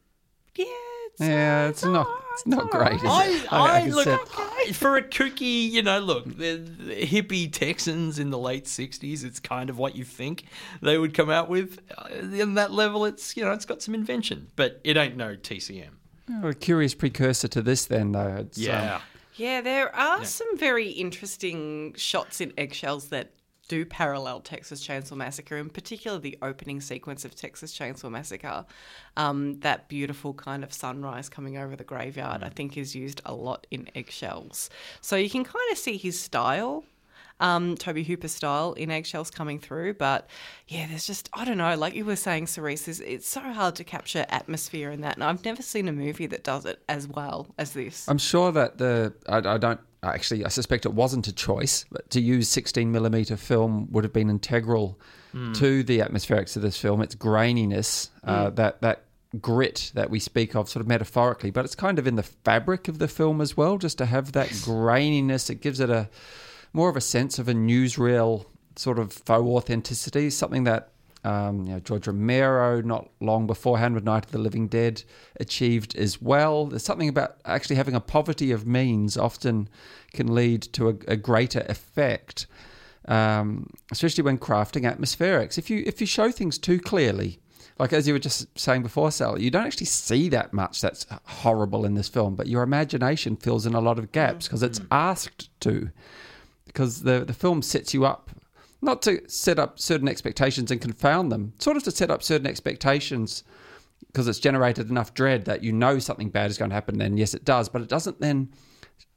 [0.56, 0.66] yeah.
[1.14, 2.08] It's, Yeah, it's not.
[2.36, 2.94] It's not great.
[2.94, 3.54] Is I, it?
[3.54, 6.00] I, look say- for a kooky, you know.
[6.00, 9.24] Look, the, the hippie Texans in the late '60s.
[9.24, 10.46] It's kind of what you think
[10.82, 11.80] they would come out with.
[12.12, 15.90] In that level, it's you know, it's got some invention, but it ain't no TCM.
[16.30, 18.38] Oh, a curious precursor to this, then, though.
[18.40, 19.02] It's, um, Yeah,
[19.36, 23.32] Yeah, there are some very interesting shots in eggshells that
[23.68, 28.66] do parallel Texas Chainsaw Massacre, in particular the opening sequence of Texas Chainsaw Massacre.
[29.18, 33.34] Um, that beautiful kind of sunrise coming over the graveyard, I think, is used a
[33.34, 34.70] lot in eggshells.
[35.02, 36.84] So you can kind of see his style.
[37.40, 40.30] Um, Tobe Hooper style in eggshells coming through, but
[40.68, 41.76] yeah, there's just I don't know.
[41.76, 45.24] Like you were saying, Cerise, it's, it's so hard to capture atmosphere in that, and
[45.24, 48.08] I've never seen a movie that does it as well as this.
[48.08, 52.10] I'm sure that the I, I don't actually I suspect it wasn't a choice, but
[52.12, 55.00] to use 16 millimeter film would have been integral
[55.56, 57.02] to the atmospherics of this film.
[57.02, 59.04] Its graininess, uh, that that
[59.42, 62.88] grit that we speak of, sort of metaphorically, but it's kind of in the fabric
[62.88, 63.78] of the film as well.
[63.78, 66.10] Just to have that graininess, it gives it a
[66.76, 70.90] more of a sense of a newsreel sort of faux authenticity, something that
[71.24, 75.02] um, you know, George Romero, not long beforehand with Night of the Living Dead,
[75.40, 76.68] achieved as well.
[76.68, 79.68] There's something about actually having a poverty of means often
[80.14, 82.46] can lead to a, a greater effect,
[83.08, 85.58] um, especially when crafting atmospherics.
[85.58, 87.40] If you if you show things too clearly,
[87.80, 91.08] like as you were just saying before, Sally, you don't actually see that much that's
[91.24, 94.82] horrible in this film, but your imagination fills in a lot of gaps because it's
[94.92, 95.90] asked to.
[96.66, 98.30] Because the the film sets you up
[98.82, 102.46] not to set up certain expectations and confound them, sort of to set up certain
[102.48, 103.44] expectations
[104.08, 106.98] because it's generated enough dread that you know something bad is going to happen.
[106.98, 108.50] Then yes, it does, but it doesn't then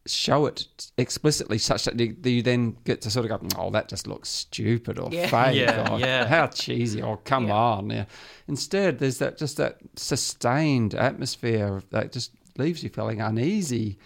[0.06, 3.88] show it explicitly such that you, you then get to sort of go, oh, that
[3.88, 5.26] just looks stupid or Yeah.
[5.28, 6.26] fake Yeah, or yeah.
[6.34, 7.54] how cheesy or come Yeah.
[7.54, 7.90] on.
[7.90, 8.04] Yeah.
[8.46, 13.98] Instead, there's that just that sustained atmosphere that just leaves you feeling uneasy,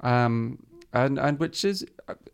[0.00, 0.58] um,
[0.94, 1.84] and and which is,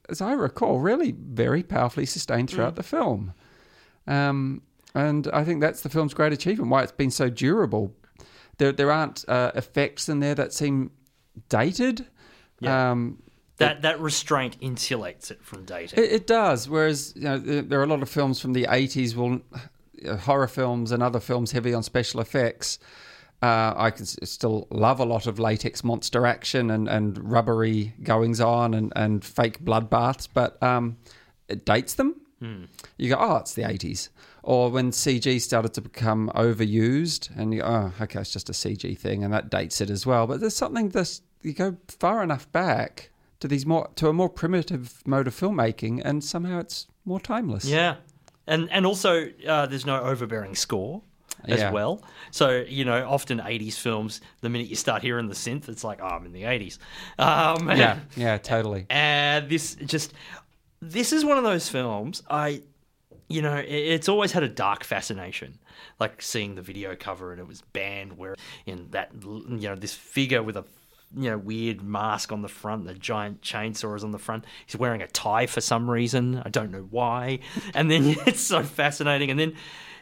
[0.08, 3.32] as I recall, really very powerfully sustained throughout the film.
[4.06, 4.62] Um,
[4.94, 7.94] and I think that's the film's great achievement, why it's been so durable.
[8.58, 10.90] There, there aren't uh, effects in there that seem
[11.48, 12.06] dated.
[12.60, 12.90] Yeah.
[12.90, 13.22] Um,
[13.56, 15.98] That that restraint insulates it from dating.
[15.98, 16.68] it, it does.
[16.68, 19.40] Whereas you know, there, there are a lot of films from the '80s, will
[20.06, 22.78] uh, horror films and other films heavy on special effects.
[23.42, 28.40] Uh, I can still love a lot of latex monster action and, and rubbery goings
[28.40, 30.98] on and, and fake bloodbaths, but um,
[31.48, 32.16] it dates them.
[32.96, 34.08] You go, oh, it's the 80s.
[34.42, 38.52] Or when CG started to become overused, and you go, oh, okay, it's just a
[38.52, 40.26] CG thing, and that dates it as well.
[40.26, 44.28] But there's something that's, you go far enough back to these more to a more
[44.28, 47.64] primitive mode of filmmaking, and somehow it's more timeless.
[47.64, 47.96] Yeah,
[48.46, 51.02] and and also uh, there's no overbearing score
[51.46, 51.70] as Yeah.
[51.72, 52.02] well.
[52.30, 56.00] So you know, often '80s films, the minute you start hearing the synth, it's like,
[56.02, 56.78] oh, I'm in the '80s.
[57.18, 58.86] Um, yeah, yeah, totally.
[58.90, 60.12] and this just
[60.80, 62.62] this is one of those films I.
[63.32, 65.60] You know, it's always had a dark fascination,
[66.00, 68.34] like seeing the video cover and it was banned where
[68.66, 70.64] in that you know this figure with a
[71.16, 74.44] you know weird mask on the front, the giant chainsaw is on the front.
[74.66, 76.42] He's wearing a tie for some reason.
[76.44, 77.38] I don't know why.
[77.72, 79.30] And then it's so fascinating.
[79.30, 79.54] And then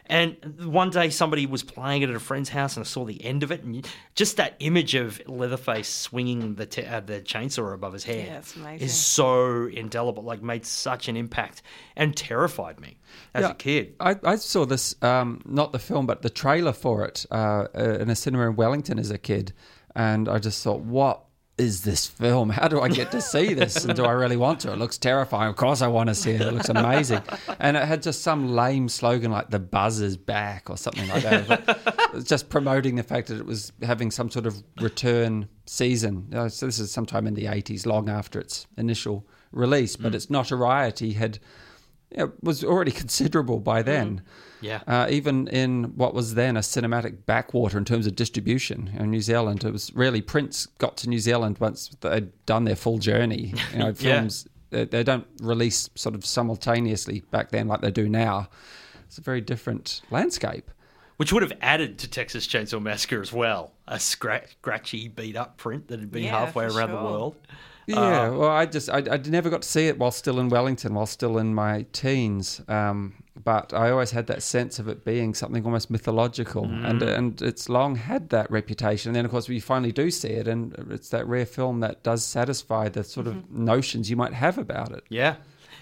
[0.09, 3.23] and one day somebody was playing it at a friend's house and I saw the
[3.23, 7.73] end of it and just that image of Leatherface swinging the t- uh, the chainsaw
[7.73, 10.23] above his head Yeah, is so indelible.
[10.23, 11.61] Like made such an impact
[11.95, 12.97] and terrified me
[13.33, 13.51] as Yeah.
[13.51, 13.95] a kid.
[13.99, 17.97] I, I saw this, um, not the film, but the trailer for it uh, uh,
[17.99, 19.53] in a cinema in Wellington as a kid.
[19.95, 21.23] And I just thought, what
[21.59, 22.49] is this film?
[22.49, 23.83] How do I get to see this?
[23.83, 24.71] And do I really want to?
[24.71, 25.49] It looks terrifying.
[25.49, 26.41] Of course, I want to see it.
[26.41, 27.21] It looks amazing.
[27.59, 31.23] And it had just some lame slogan like "The Buzz is back" or something like
[31.23, 31.77] that.
[32.09, 36.29] It was just promoting the fact that it was having some sort of return season.
[36.33, 39.95] Uh, so this is sometime in the 80s, long after its initial release.
[39.95, 41.39] But its notoriety had
[42.11, 44.21] yeah, was already considerable by then.
[44.61, 44.81] Yeah.
[44.87, 49.21] Uh, even in what was then a cinematic backwater in terms of distribution in New
[49.21, 53.53] Zealand, it was really Prince got to New Zealand once they'd done their full journey.
[53.73, 53.93] You know, Yeah.
[53.93, 58.49] films they, they don't release sort of simultaneously back then like they do now.
[59.05, 60.69] It's a very different landscape.
[61.17, 63.73] Which would have added to Texas Chainsaw Massacre as well.
[63.87, 67.35] A scra- scratchy, beat up print that had been Yeah, halfway for around the world.
[67.87, 70.93] Yeah, well, I just I, I never got to see it while still in Wellington,
[70.93, 72.61] while still in my teens.
[72.67, 76.89] Um, but I always had that sense of it being something almost mythological, mm.
[76.89, 79.09] and and it's long had that reputation.
[79.09, 82.03] And then, of course, we finally do see it, and it's that rare film that
[82.03, 83.65] does satisfy the sort of mm-hmm.
[83.65, 85.03] notions you might have about it.
[85.09, 85.35] Yeah.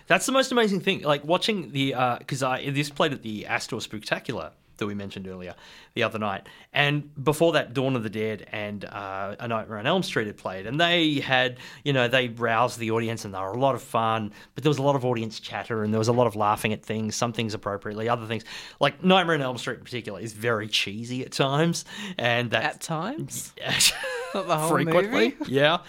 [0.08, 1.02] That's the most amazing thing.
[1.02, 5.28] Like watching the uh, because I this played at the Astor Spectacular that we mentioned
[5.28, 5.54] earlier
[5.94, 9.88] the other night, and before that, Dawn of the Dead and uh, A Nightmare on
[9.88, 13.40] Elm Street had played, and they had you know they roused the audience and they
[13.40, 16.00] were a lot of fun, but there was a lot of audience chatter and there
[16.00, 18.44] was a lot of laughing at things, some things appropriately, other things
[18.80, 21.86] like Nightmare on Elm Street in particular is very cheesy at times,
[22.18, 23.54] and that At times.
[24.34, 25.36] Not the whole frequently.
[25.40, 25.52] movie.
[25.54, 25.80] Yeah.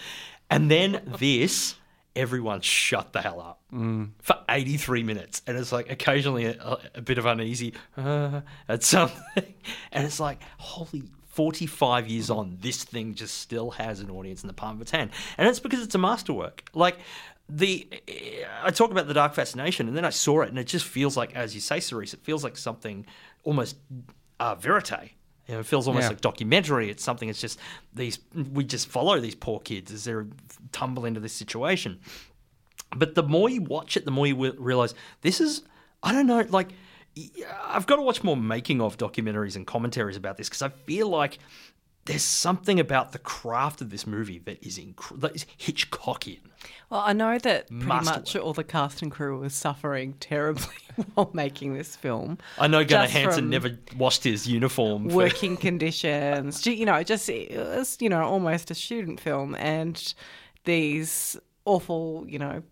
[0.49, 1.75] And then this,
[2.19, 3.61] everyone shut the hell up
[4.21, 5.41] for 83 minutes.
[5.47, 9.53] And it's like occasionally a, a bit of uneasy uh, at something.
[9.91, 14.47] And it's like, holy 45 years on, this thing just still has an audience in
[14.47, 15.11] the palm of its hand.
[15.37, 16.69] And it's because it's a masterwork.
[16.73, 16.97] Like,
[17.47, 17.87] the
[18.63, 21.17] I talk about the dark fascination, and then I saw it, and it just feels
[21.17, 23.05] like, as you say, Cerise, it feels like something
[23.43, 23.77] almost
[24.39, 25.11] uh, verite.
[25.49, 26.09] You know, it feels almost Yeah.
[26.09, 26.91] like documentary.
[26.91, 27.27] It's something.
[27.27, 27.57] It's just
[27.91, 28.19] these.
[28.53, 30.13] We just follow these poor kids as they
[30.71, 31.99] tumble into this situation.
[32.95, 35.63] But the more you watch it, the more you realize this is.
[36.03, 36.45] I don't know.
[36.49, 36.69] Like,
[37.65, 41.09] I've got to watch more making of documentaries and commentaries about this because I feel
[41.09, 41.39] like
[42.09, 46.39] there's something about the craft of this movie that is, inc- that is Hitchcockian.
[46.89, 50.73] Well, I know that pretty Must much all the cast and crew was suffering terribly
[51.13, 52.39] while making this film.
[52.57, 55.09] I know Gunnar Hansen never washed his uniform.
[55.11, 60.15] For, Working conditions, you know, just it was, you know, almost a student film, and
[60.65, 62.63] these awful, you know,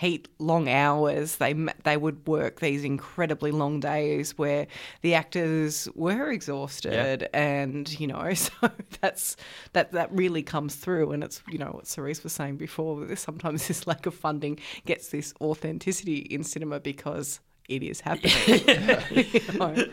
[0.00, 1.36] heat, long hours.
[1.36, 1.52] They
[1.84, 4.66] they would work these incredibly long days where
[5.02, 8.52] the actors were exhausted, and you know, so
[9.00, 9.36] that's
[9.74, 11.12] that that really comes through.
[11.12, 13.04] And it's you know what Cerise was saying before.
[13.04, 18.32] That sometimes this lack of funding gets this authenticity in cinema because it is happening.
[19.10, 19.86] You know?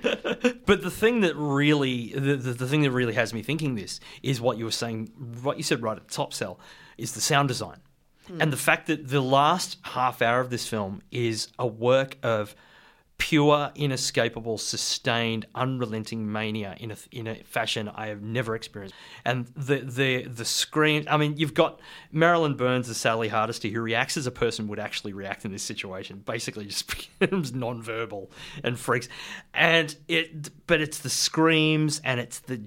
[0.66, 4.00] But the thing that really, the, the, the thing that really has me thinking this
[4.24, 6.60] is what you were saying, what you said right at the top, Sal,
[6.98, 7.78] is the sound design.
[8.40, 12.56] And the fact that the last half hour of this film is a work of
[13.18, 18.96] pure, inescapable, sustained, unrelenting mania in a in a fashion I have never experienced.
[19.26, 21.06] And the the the screen.
[21.10, 21.80] I mean, you've got
[22.12, 25.64] Marilyn Burns as Sally Hardesty, who reacts as a person would actually react in this
[25.64, 26.22] situation.
[26.26, 26.88] Basically, just
[27.20, 28.30] becomes nonverbal
[28.64, 29.10] and freaks.
[29.54, 32.62] And it, but it's the screams and it's the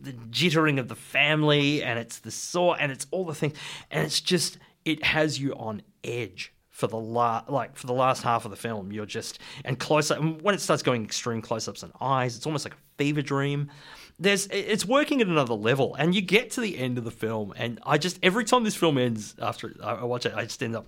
[0.00, 3.56] the jittering of the family and it's the saw and it's all the things
[3.90, 8.22] and it's just it has you on edge for the la- like for the last
[8.22, 11.82] half of the film you're just and close up when it starts going extreme close-ups
[11.82, 13.70] and eyes it's almost like a fever dream
[14.18, 17.52] there's it's working at another level and you get to the end of the film
[17.56, 20.74] and i just every time this film ends after i watch it i just end
[20.74, 20.86] up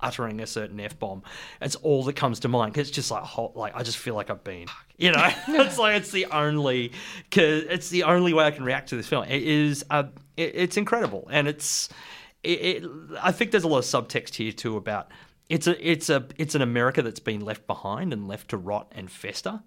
[0.00, 1.22] uttering a certain f bomb.
[1.62, 2.74] It's all that comes to mind.
[2.74, 4.66] 'cause it's just like hot, like I just feel like I've been,
[4.98, 5.26] you know.
[5.48, 6.92] it's like it's the only,
[7.30, 9.24] cause it's the only way I can react to this film.
[9.24, 10.04] It is, uh,
[10.36, 11.88] it, it's incredible, and it's,
[12.46, 12.90] it, it.
[13.22, 15.08] I think there's a lot of subtext here too about
[15.48, 18.90] it's a, it's a, it's an America that's been left behind and left to rot
[18.92, 19.60] and fester,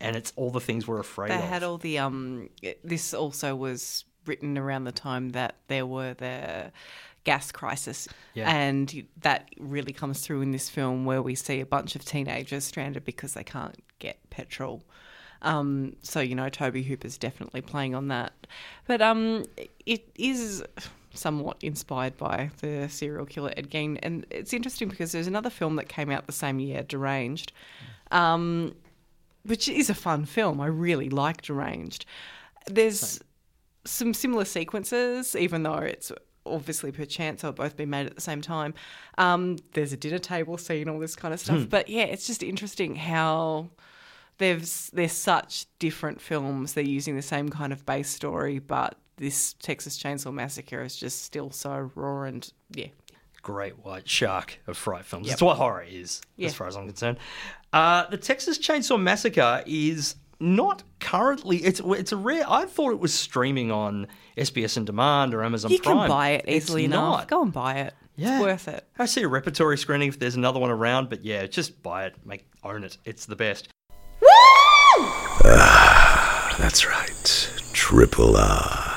[0.00, 1.42] and it's all the things we're afraid They of.
[1.42, 2.48] had all the um.
[2.82, 6.72] This also was written around the time that there were the
[7.24, 8.50] gas crisis, Yeah.
[8.54, 12.64] and that really comes through in this film where we see a bunch of teenagers
[12.64, 14.82] stranded because they can't get petrol.
[15.42, 18.32] Um, so you know, Tobe Hooper's definitely playing on that,
[18.86, 19.44] but um,
[19.84, 20.62] it is
[21.14, 25.76] somewhat inspired by the serial killer Ed Gein, and it's interesting because there's another film
[25.76, 27.52] that came out the same year, Deranged.
[28.10, 28.74] Um,
[29.44, 30.60] which is a fun film.
[30.60, 32.06] I really like Deranged.
[32.66, 33.20] There's
[33.84, 36.10] some similar sequences, even though it's
[36.46, 38.74] obviously per chance they'll both be made at the same time.
[39.18, 41.68] Um, there's a dinner table scene, all this kind of stuff.
[41.68, 43.68] But yeah, it's just interesting how
[44.38, 44.60] they're
[45.08, 46.72] such different films.
[46.72, 51.22] They're using the same kind of base story, but this Texas Chainsaw Massacre is just
[51.22, 52.86] still so raw and yeah.
[53.42, 55.26] great white shark of fright films.
[55.26, 55.32] Yep.
[55.34, 56.48] It's what horror is, Yeah.
[56.48, 57.18] as far as I'm concerned.
[57.72, 61.58] Uh, the Texas Chainsaw Massacre is not currently.
[61.58, 62.44] It's it's a rare.
[62.48, 65.96] I thought it was streaming on SBS on demand or Amazon You Prime.
[65.98, 67.18] can buy it It's easily enough.
[67.20, 67.28] not.
[67.28, 67.94] Go and buy it.
[68.16, 68.36] Yeah.
[68.36, 68.86] It's worth it.
[68.98, 72.14] I see a repertory screening if there's another one around, but yeah, just buy it,
[72.24, 72.96] make own it.
[73.04, 73.68] It's the best.
[76.58, 77.50] That's right.
[77.72, 78.93] Triple R.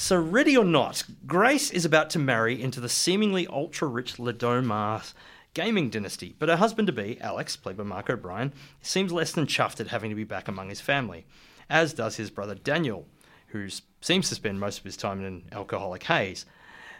[0.00, 4.32] So, ready or not, Grace is about to marry into the seemingly ultra rich Le
[4.32, 5.12] Domas
[5.52, 9.44] gaming dynasty, but her husband to be, Alex, played by Mark O'Brien, seems less than
[9.44, 11.26] chuffed at having to be back among his family,
[11.68, 13.06] as does his brother Daniel,
[13.48, 13.68] who
[14.00, 16.46] seems to spend most of his time in an alcoholic haze.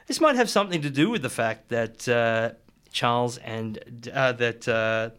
[0.06, 2.50] This might have something to do with the fact that uh,
[2.92, 4.68] Charles and uh, that.
[4.68, 5.10] Uh,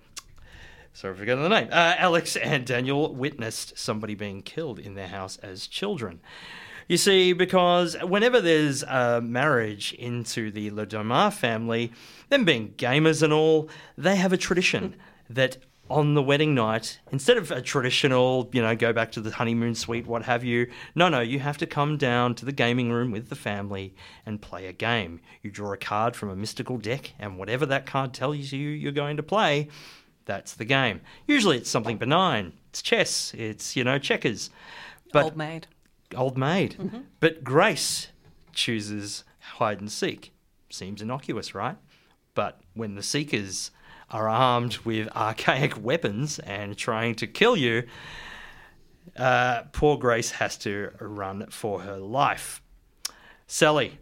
[0.94, 1.70] Sorry, I the name.
[1.72, 6.20] Uh, Alex and Daniel witnessed somebody being killed in their house as children.
[6.88, 11.91] You see, because whenever there's a marriage into the Le Domas family,
[12.30, 14.96] them being gamers and all, they have a tradition
[15.30, 15.58] that
[15.89, 19.76] on the wedding night, instead of a traditional, you know, go back to the honeymoon
[19.76, 23.12] suite, what have you, no, no, you have to come down to the gaming room
[23.12, 23.94] with the family
[24.26, 25.20] and play a game.
[25.41, 28.94] You draw a card from a mystical deck, and whatever that card tells you you're
[28.94, 29.67] going to play,
[30.26, 31.02] that's the game.
[31.28, 32.54] Usually it's something benign.
[32.70, 34.50] It's chess, it's, you know, checkers.
[35.12, 35.67] But Old maid.
[36.15, 37.04] Old maid.
[37.19, 38.08] But Grace
[38.54, 40.34] chooses hide and seek.
[40.69, 41.78] Seems innocuous, right?
[42.34, 43.71] But when the seekers
[44.10, 47.84] are armed with archaic weapons and trying to kill you,
[49.17, 52.62] uh, poor Grace has to run for her life.
[53.47, 54.00] Sally,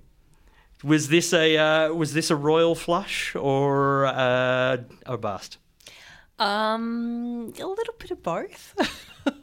[0.84, 5.58] was this a uh, was this a royal flush or uh, a bust?
[6.38, 8.74] Um, a little bit of both.
[9.26, 9.34] a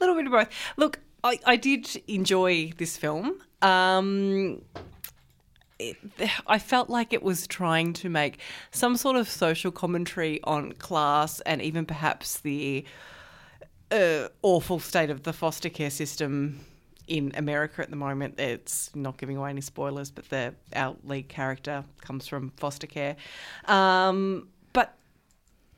[0.00, 0.48] little bit of both.
[0.76, 3.40] Look, I, I did enjoy this film.
[3.62, 4.62] Um,
[5.78, 5.96] it,
[6.46, 8.38] I felt like it was trying to make
[8.70, 12.84] some sort of social commentary on class and even perhaps the
[13.90, 16.60] uh, awful state of the foster care system
[17.06, 18.38] in America at the moment.
[18.38, 23.16] It's not giving away any spoilers, but the our lead character comes from foster care.
[23.66, 24.48] Um,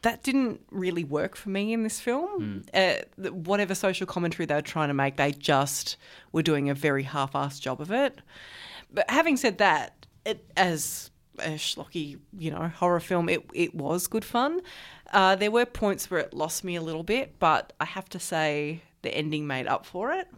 [0.03, 2.65] that didn't really work for me in this film.
[2.75, 5.97] Uh, whatever social commentary they were trying to make, they just
[6.33, 8.21] were doing a very half-assed job of it.
[8.93, 14.07] But having said that, it, as a schlocky, you know, horror film, it it was
[14.07, 14.61] good fun.
[15.13, 18.19] Uh, there were points where it lost me a little bit, but I have to
[18.19, 20.29] say the ending made up for it.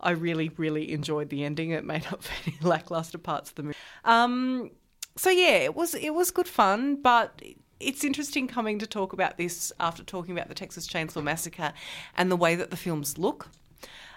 [0.00, 1.70] I really, really enjoyed the ending.
[1.70, 3.76] It made up for any lackluster parts of the movie.
[4.04, 4.70] Um,
[5.16, 7.40] so yeah, it was it was good fun, but
[7.84, 11.72] it's interesting coming to talk about this after talking about the Texas Chainsaw Massacre
[12.16, 13.48] and the way that the films look.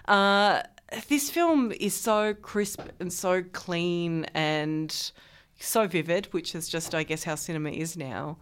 [0.06, 0.62] Uh,
[1.08, 5.12] this film is so crisp and so clean and
[5.58, 8.38] so vivid, which is just, I guess, how cinema is now,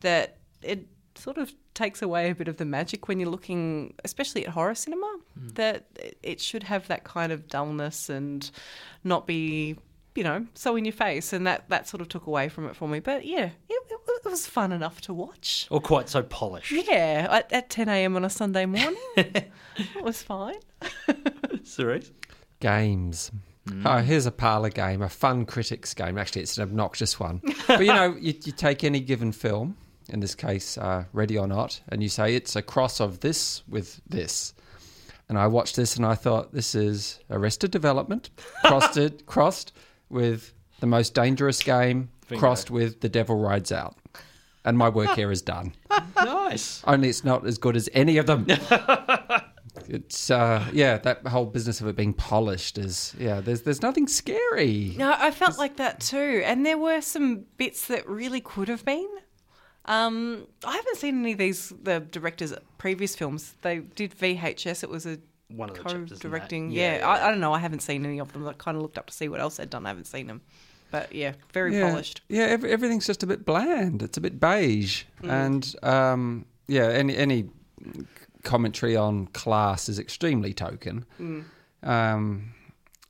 [0.00, 4.44] that it sort of takes away a bit of the magic when you're looking, especially
[4.46, 5.18] at horror cinema,
[5.54, 8.50] that it- it should have that kind of dullness and
[9.04, 9.76] not be,
[10.14, 11.32] you know, so in your face.
[11.32, 13.00] And that, that sort of took away from it for me.
[13.00, 15.66] But yeah, it, it, it was fun enough to watch.
[15.70, 16.72] Or quite so polished.
[16.72, 18.16] Yeah, at, at 10 a.m.
[18.16, 18.96] on a Sunday morning.
[19.16, 19.50] it
[20.02, 20.56] was fine.
[21.64, 22.12] Cerise?
[22.60, 23.30] Games.
[23.84, 26.18] Oh, here's a parlor game, a fun critics game.
[26.18, 27.40] Actually, it's an obnoxious one.
[27.66, 29.76] but you know, you, you take any given film,
[30.08, 33.64] in this case, uh, Ready or Not, and you say it's a cross of this
[33.68, 34.54] with this.
[35.28, 38.30] And I watched this and I thought, this is Arrested Development,
[38.64, 39.72] crossed it, crossed
[40.08, 42.40] with The Most Dangerous Game, Bingo.
[42.40, 43.96] crossed with The Devil Rides Out.
[44.64, 45.74] And my work here is done.
[46.16, 46.82] Nice.
[46.86, 48.46] Only it's not as good as any of them.
[49.88, 53.40] it's uh, yeah, that whole business of it being polished is yeah.
[53.40, 54.94] There's there's nothing scary.
[54.96, 56.42] No, I felt like that too.
[56.44, 59.08] And there were some bits that really could have been.
[59.84, 63.54] Um, I haven't seen any of these, the director's previous films.
[63.62, 64.82] They did VHS.
[64.82, 65.18] It was a
[65.48, 66.70] One of the chapters co-directing.
[66.70, 67.08] Yeah, Yeah, yeah.
[67.08, 67.52] I, I don't know.
[67.52, 68.46] I haven't seen any of them.
[68.48, 69.86] I kind of looked up to see what else they'd done.
[69.86, 70.40] I haven't seen them.
[70.90, 72.22] But yeah, very yeah, polished.
[72.28, 74.02] Yeah, every, everything's just a bit bland.
[74.02, 75.30] It's a bit beige, Mm.
[75.30, 77.48] and um, yeah, any any
[78.44, 81.04] commentary on class is extremely token.
[81.20, 81.44] Mm.
[81.82, 82.52] Um,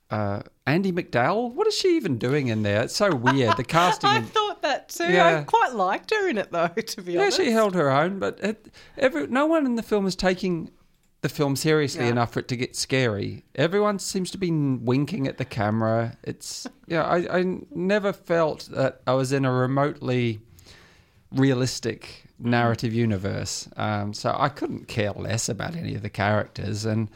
[0.09, 2.83] uh, Andie MacDowell, what is she even doing in there?
[2.83, 3.57] It's so weird.
[3.57, 4.09] The casting.
[4.09, 5.11] I thought that too.
[5.11, 5.39] Yeah.
[5.39, 7.39] I quite liked her in it though, to be Yeah, honest.
[7.39, 8.67] Yeah, she held her own, but it,
[8.97, 10.71] every, no one in the film is taking
[11.21, 12.11] the film seriously Yeah.
[12.11, 13.43] enough for it to get scary.
[13.55, 16.17] Everyone seems to be winking at the camera.
[16.23, 20.39] It's yeah, I, I never felt that I was in a remotely
[21.31, 23.67] realistic narrative universe.
[23.77, 27.09] Um, so I couldn't care less about any of the characters, and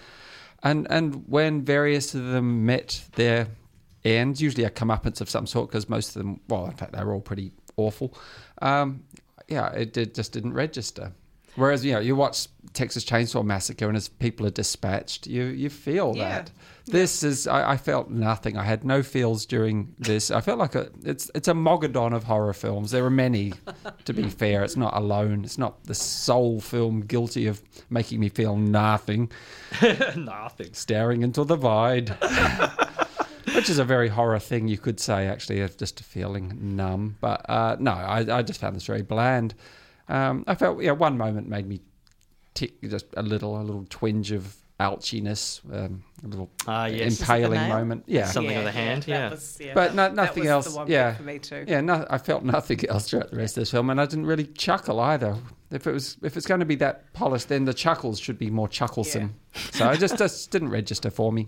[0.63, 3.47] and and when various of them met their
[4.03, 7.03] ends, usually a comeuppance of some sort, because most of them, well, in fact, they
[7.03, 8.17] were all pretty awful.
[8.61, 9.03] Um,
[9.47, 11.11] yeah, it, it just didn't register.
[11.55, 15.69] Whereas you know, you watch Texas Chainsaw Massacre, and as people are dispatched, you you
[15.69, 16.29] feel Yeah.
[16.29, 16.51] that.
[16.87, 18.57] This is I, I felt nothing.
[18.57, 20.31] I had no feels during this.
[20.31, 22.91] I felt like a it's it's a mogadon of horror films.
[22.91, 23.53] There are many,
[24.05, 24.63] to be fair.
[24.63, 25.43] It's not alone.
[25.45, 29.31] It's not the sole film guilty of making me feel nothing,
[30.15, 30.73] Nothing.
[30.73, 32.15] staring into the void.
[33.55, 37.17] Which is a very horror thing, you could say, actually, of just feeling numb.
[37.19, 39.55] But uh, no, I, I just found this very bland.
[40.07, 41.81] Um, I felt, yeah, one moment made me
[42.53, 47.19] tick just a little, a little twinge of ouchiness, um, a little Ah, yes.
[47.21, 48.03] impaling moment.
[48.07, 48.25] Yeah.
[48.25, 49.19] Something with the hand, yeah.
[49.29, 49.73] That was, yeah.
[49.75, 50.71] But no, that nothing was else.
[50.71, 51.65] The one yeah, for me too.
[51.67, 51.81] yeah.
[51.81, 54.45] No, I felt nothing else throughout the rest of this film, and I didn't really
[54.45, 55.37] chuckle either.
[55.69, 58.49] If it was, if it's going to be that polished, then the chuckles should be
[58.49, 59.35] more chucklesome.
[59.71, 61.47] So it just just didn't register for me.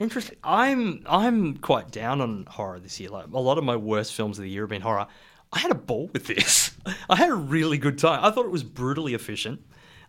[0.00, 0.38] Interesting.
[0.42, 3.10] I'm I'm quite down on horror this year.
[3.10, 5.06] Like a lot of my worst films of the year have been horror.
[5.52, 6.72] I had a ball with this.
[7.10, 8.24] I had a really good time.
[8.24, 9.60] I thought it was brutally efficient.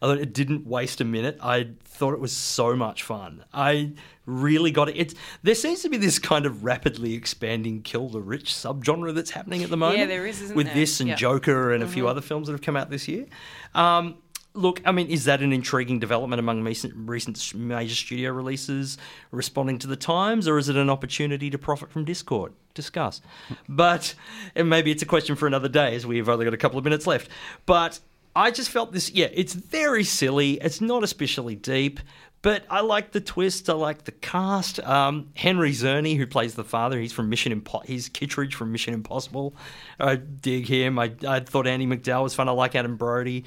[0.05, 1.39] I thought it didn't waste a minute.
[1.41, 3.43] I thought it was so much fun.
[3.51, 3.93] I
[4.27, 4.95] really got it.
[4.95, 9.31] It's there seems to be this kind of rapidly expanding kill the rich subgenre that's
[9.31, 9.99] happening at the moment.
[9.99, 10.75] Yeah, there is, isn't with there?
[10.75, 11.15] this and Yeah.
[11.15, 13.25] Joker and a few other films that have come out this year.
[13.73, 14.17] Um,
[14.53, 18.99] look, I mean, is that an intriguing development among recent, recent major studio releases
[19.31, 22.53] responding to the times, or is it an opportunity to profit from Discord?
[22.75, 23.21] Discuss.
[23.67, 24.13] But
[24.55, 26.83] and maybe it's a question for another day, as we've only got a couple of
[26.83, 27.29] minutes left.
[27.65, 27.99] But
[28.35, 29.11] I just felt this.
[29.11, 30.53] Yeah, it's very silly.
[30.55, 31.99] It's not especially deep.
[32.41, 33.71] But I like the twist.
[33.71, 34.79] I like the cast.
[34.81, 38.93] Um, Henry Czerny, who plays the father, he's from Mission Impo- He's Kittredge from Mission
[38.93, 39.55] Impossible.
[39.99, 40.99] I dig him.
[40.99, 42.47] I, I thought Andie MacDowell was fun.
[42.47, 43.45] I like Adam Brody.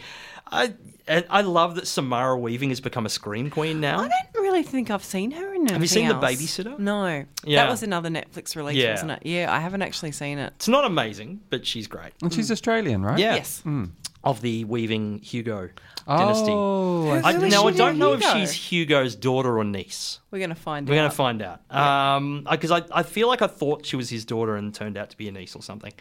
[0.51, 0.75] I
[1.07, 4.01] and I love that Samara Weaving has become a scream queen now.
[4.01, 6.15] I don't really think I've seen her in anything you seen The.
[6.15, 6.77] Babysitter?
[6.81, 7.25] No.
[7.45, 7.63] Yeah.
[7.65, 8.93] That was another Netflix release, Yeah.
[8.95, 9.21] wasn't it?
[9.23, 10.55] Yeah, I haven't actually seen it.
[10.57, 12.15] It's not amazing, but she's great.
[12.21, 13.19] And she's Australian, right?
[13.19, 13.37] Yeah.
[13.37, 13.61] Yes.
[13.61, 13.85] Hmm.
[14.29, 15.71] Of the Weaving Hugo
[16.07, 16.51] dynasty.
[16.51, 18.39] Oh, I I, now I don't be know if Hugo.
[18.39, 20.21] she's Hugo's daughter or niece.
[20.31, 20.91] We're going to find out.
[20.91, 21.01] We're out.
[21.01, 21.75] going to find out.
[21.75, 25.09] Um, because I, I feel like I thought she was his daughter and turned out
[25.11, 25.95] to be a niece or something.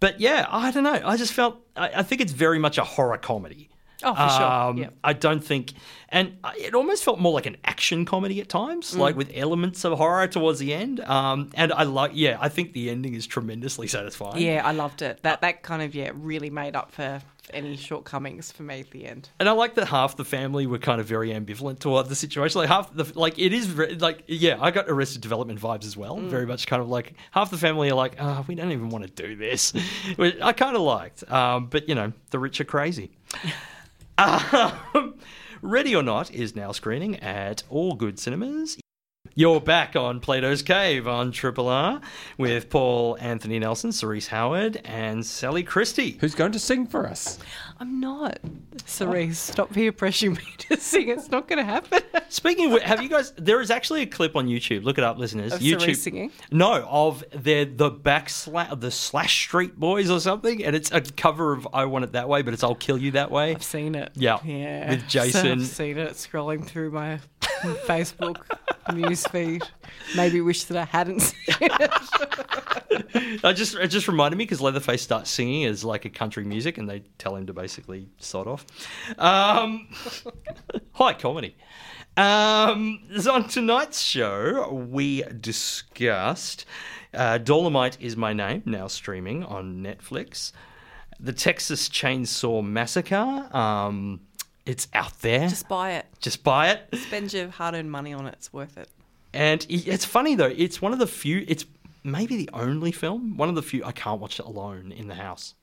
[0.00, 1.00] But yeah, I don't know.
[1.04, 3.69] I just felt I, I think it's very much a horror comedy.
[4.02, 4.42] Oh, for sure.
[4.46, 4.88] Um, Yeah.
[5.04, 5.72] I don't think,
[6.08, 8.98] and it almost felt more like an action comedy at times, Mm.
[8.98, 11.00] like with elements of horror towards the end.
[11.00, 14.42] Um, and I like, yeah, I think the ending is tremendously satisfying.
[14.42, 15.22] Yeah, I loved it.
[15.22, 17.20] That that kind of yeah really made up for
[17.52, 19.28] any shortcomings for me at the end.
[19.40, 22.60] And I like that half the family were kind of very ambivalent toward the situation.
[22.60, 25.96] Like half the like it is very, like yeah, I got Arrested Development vibes as
[25.96, 26.16] well.
[26.16, 29.04] Very much kind of like half the family are like, oh, we don't even want
[29.04, 29.72] to do this.
[30.16, 33.10] Which I kind of liked, um, but you know, the rich are crazy.
[34.18, 35.14] um,
[35.62, 38.78] Ready or Not is now screening at all good cinemas.
[39.36, 42.00] You're back on Plato's Cave on Triple R
[42.36, 46.18] with Paul Anthony Nelson, Cerise Howard, and Sally Christie.
[46.20, 47.38] Who's going to sing for us?
[47.78, 48.38] I'm not.
[48.86, 51.08] Cerise, stop peer pressuring me to sing.
[51.08, 52.00] It's not going to happen.
[52.28, 53.32] Speaking of, which, have you guys?
[53.38, 54.82] There is actually a clip on YouTube.
[54.84, 55.52] Look it up, listeners.
[55.52, 56.32] Of YouTube Cerise singing?
[56.50, 61.52] No, of the the backslash the Slash Street Boys or something, and it's a cover
[61.52, 63.94] of "I Want It That Way," but it's "I'll Kill You That Way." I've seen
[63.94, 64.10] it.
[64.14, 64.90] Yeah, Yeah.
[64.90, 65.60] with Jason.
[65.60, 67.20] I've seen it scrolling through my
[67.86, 68.42] Facebook
[68.88, 69.62] newsfeed.
[70.16, 71.90] Maybe wish that I hadn't seen it.
[73.44, 76.78] I just it just reminded me because Leatherface starts singing as like a country music,
[76.78, 78.66] and they tell him to basically sod off.
[79.18, 79.88] Um,
[80.92, 81.56] high comedy.
[82.16, 86.66] Um, so on tonight's show, we discussed
[87.14, 90.52] uh, Dolemite is My Name, now streaming on Netflix.
[91.18, 93.48] The Texas Chainsaw Massacre.
[93.56, 94.20] Um,
[94.70, 95.48] it's out there.
[95.48, 96.06] Just buy it.
[96.20, 96.82] Just buy it.
[96.94, 98.34] Spend your hard-earned money on it.
[98.34, 98.88] It's worth it.
[99.34, 100.52] And it's funny though.
[100.56, 101.44] It's one of the few.
[101.48, 101.64] It's
[102.04, 103.36] maybe the only film.
[103.36, 105.54] One of the few I can't watch it alone in the house.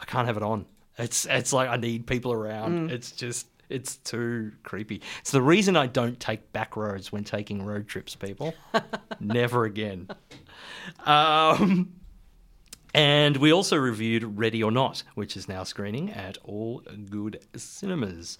[0.00, 0.66] I can't have it on.
[0.98, 2.90] It's it's like I need people around.
[2.90, 5.00] It's just it's too creepy.
[5.20, 8.14] It's the reason I don't take back roads when taking road trips.
[8.14, 8.54] People,
[9.20, 10.08] never again.
[11.04, 11.92] Um.
[12.96, 18.38] And we also reviewed Ready or Not, which is now screening at all good cinemas.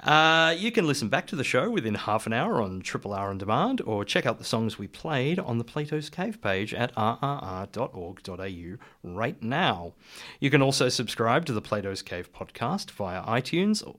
[0.00, 3.30] Uh, you can listen back to the show within half an hour on Triple R
[3.30, 6.94] on demand, or check out the songs we played on the Plato's Cave page at
[6.94, 9.94] rrr.org.au right now.
[10.40, 13.96] You can also subscribe to the Plato's Cave podcast via iTunes or,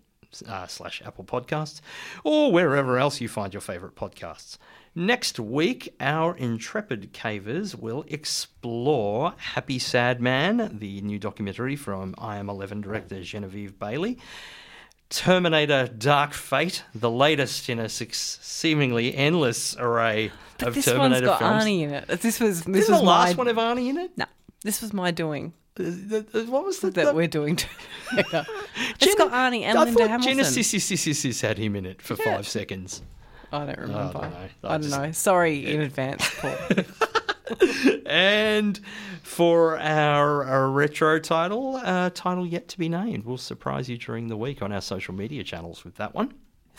[0.47, 1.82] uh, slash Apple Podcasts,
[2.23, 4.57] or wherever else you find your favorite podcasts.
[4.93, 12.38] Next week, our intrepid cavers will explore Happy Sad Man, the new documentary from I
[12.38, 14.17] Am 11 director Genevieve Bailey.
[15.09, 21.27] Terminator Dark Fate, the latest in a six, seemingly endless array But of this Terminator
[21.27, 21.63] one's got films.
[21.65, 22.07] Arnie in it.
[22.07, 24.17] This was this Didn't was the last my, one of Arnie in it?
[24.17, 24.25] No,
[24.63, 27.55] this was my doing What was the, that the- we're doing.
[27.55, 28.45] Terminator.
[28.76, 30.38] it's Gen- got Arnie and I Linda Hamilton.
[30.38, 33.01] Genisys had him in it for five seconds.
[33.53, 34.13] I don't remember.
[34.19, 34.32] know.
[34.63, 35.11] I I don't know.
[35.11, 36.55] Sorry in advance, Paul.
[38.05, 38.80] And
[39.24, 44.28] for our, our retro title, uh, title yet to be named, we'll surprise you during
[44.28, 46.34] the week on our social media channels with that one.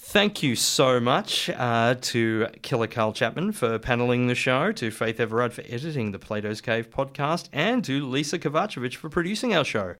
[0.04, 5.20] Thank you so much uh, to Killer Carl Chapman for paneling the show, to Faith
[5.20, 9.94] Everard for editing the Plato's Cave podcast, and to Lisa Kovacevic for producing our show.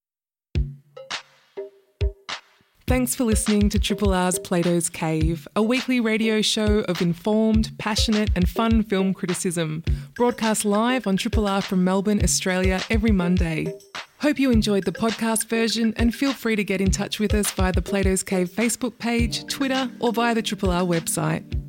[2.86, 8.30] Thanks for listening to Triple R's Plato's Cave, a weekly radio show of informed, passionate,
[8.34, 9.84] and fun film criticism,
[10.14, 13.72] broadcast live on Triple R from Melbourne, Australia, every Monday.
[14.22, 17.50] Hope you enjoyed the podcast version and feel free to get in touch with us
[17.50, 21.61] via the Plato's Cave Facebook page, Twitter, or via the Triple R website.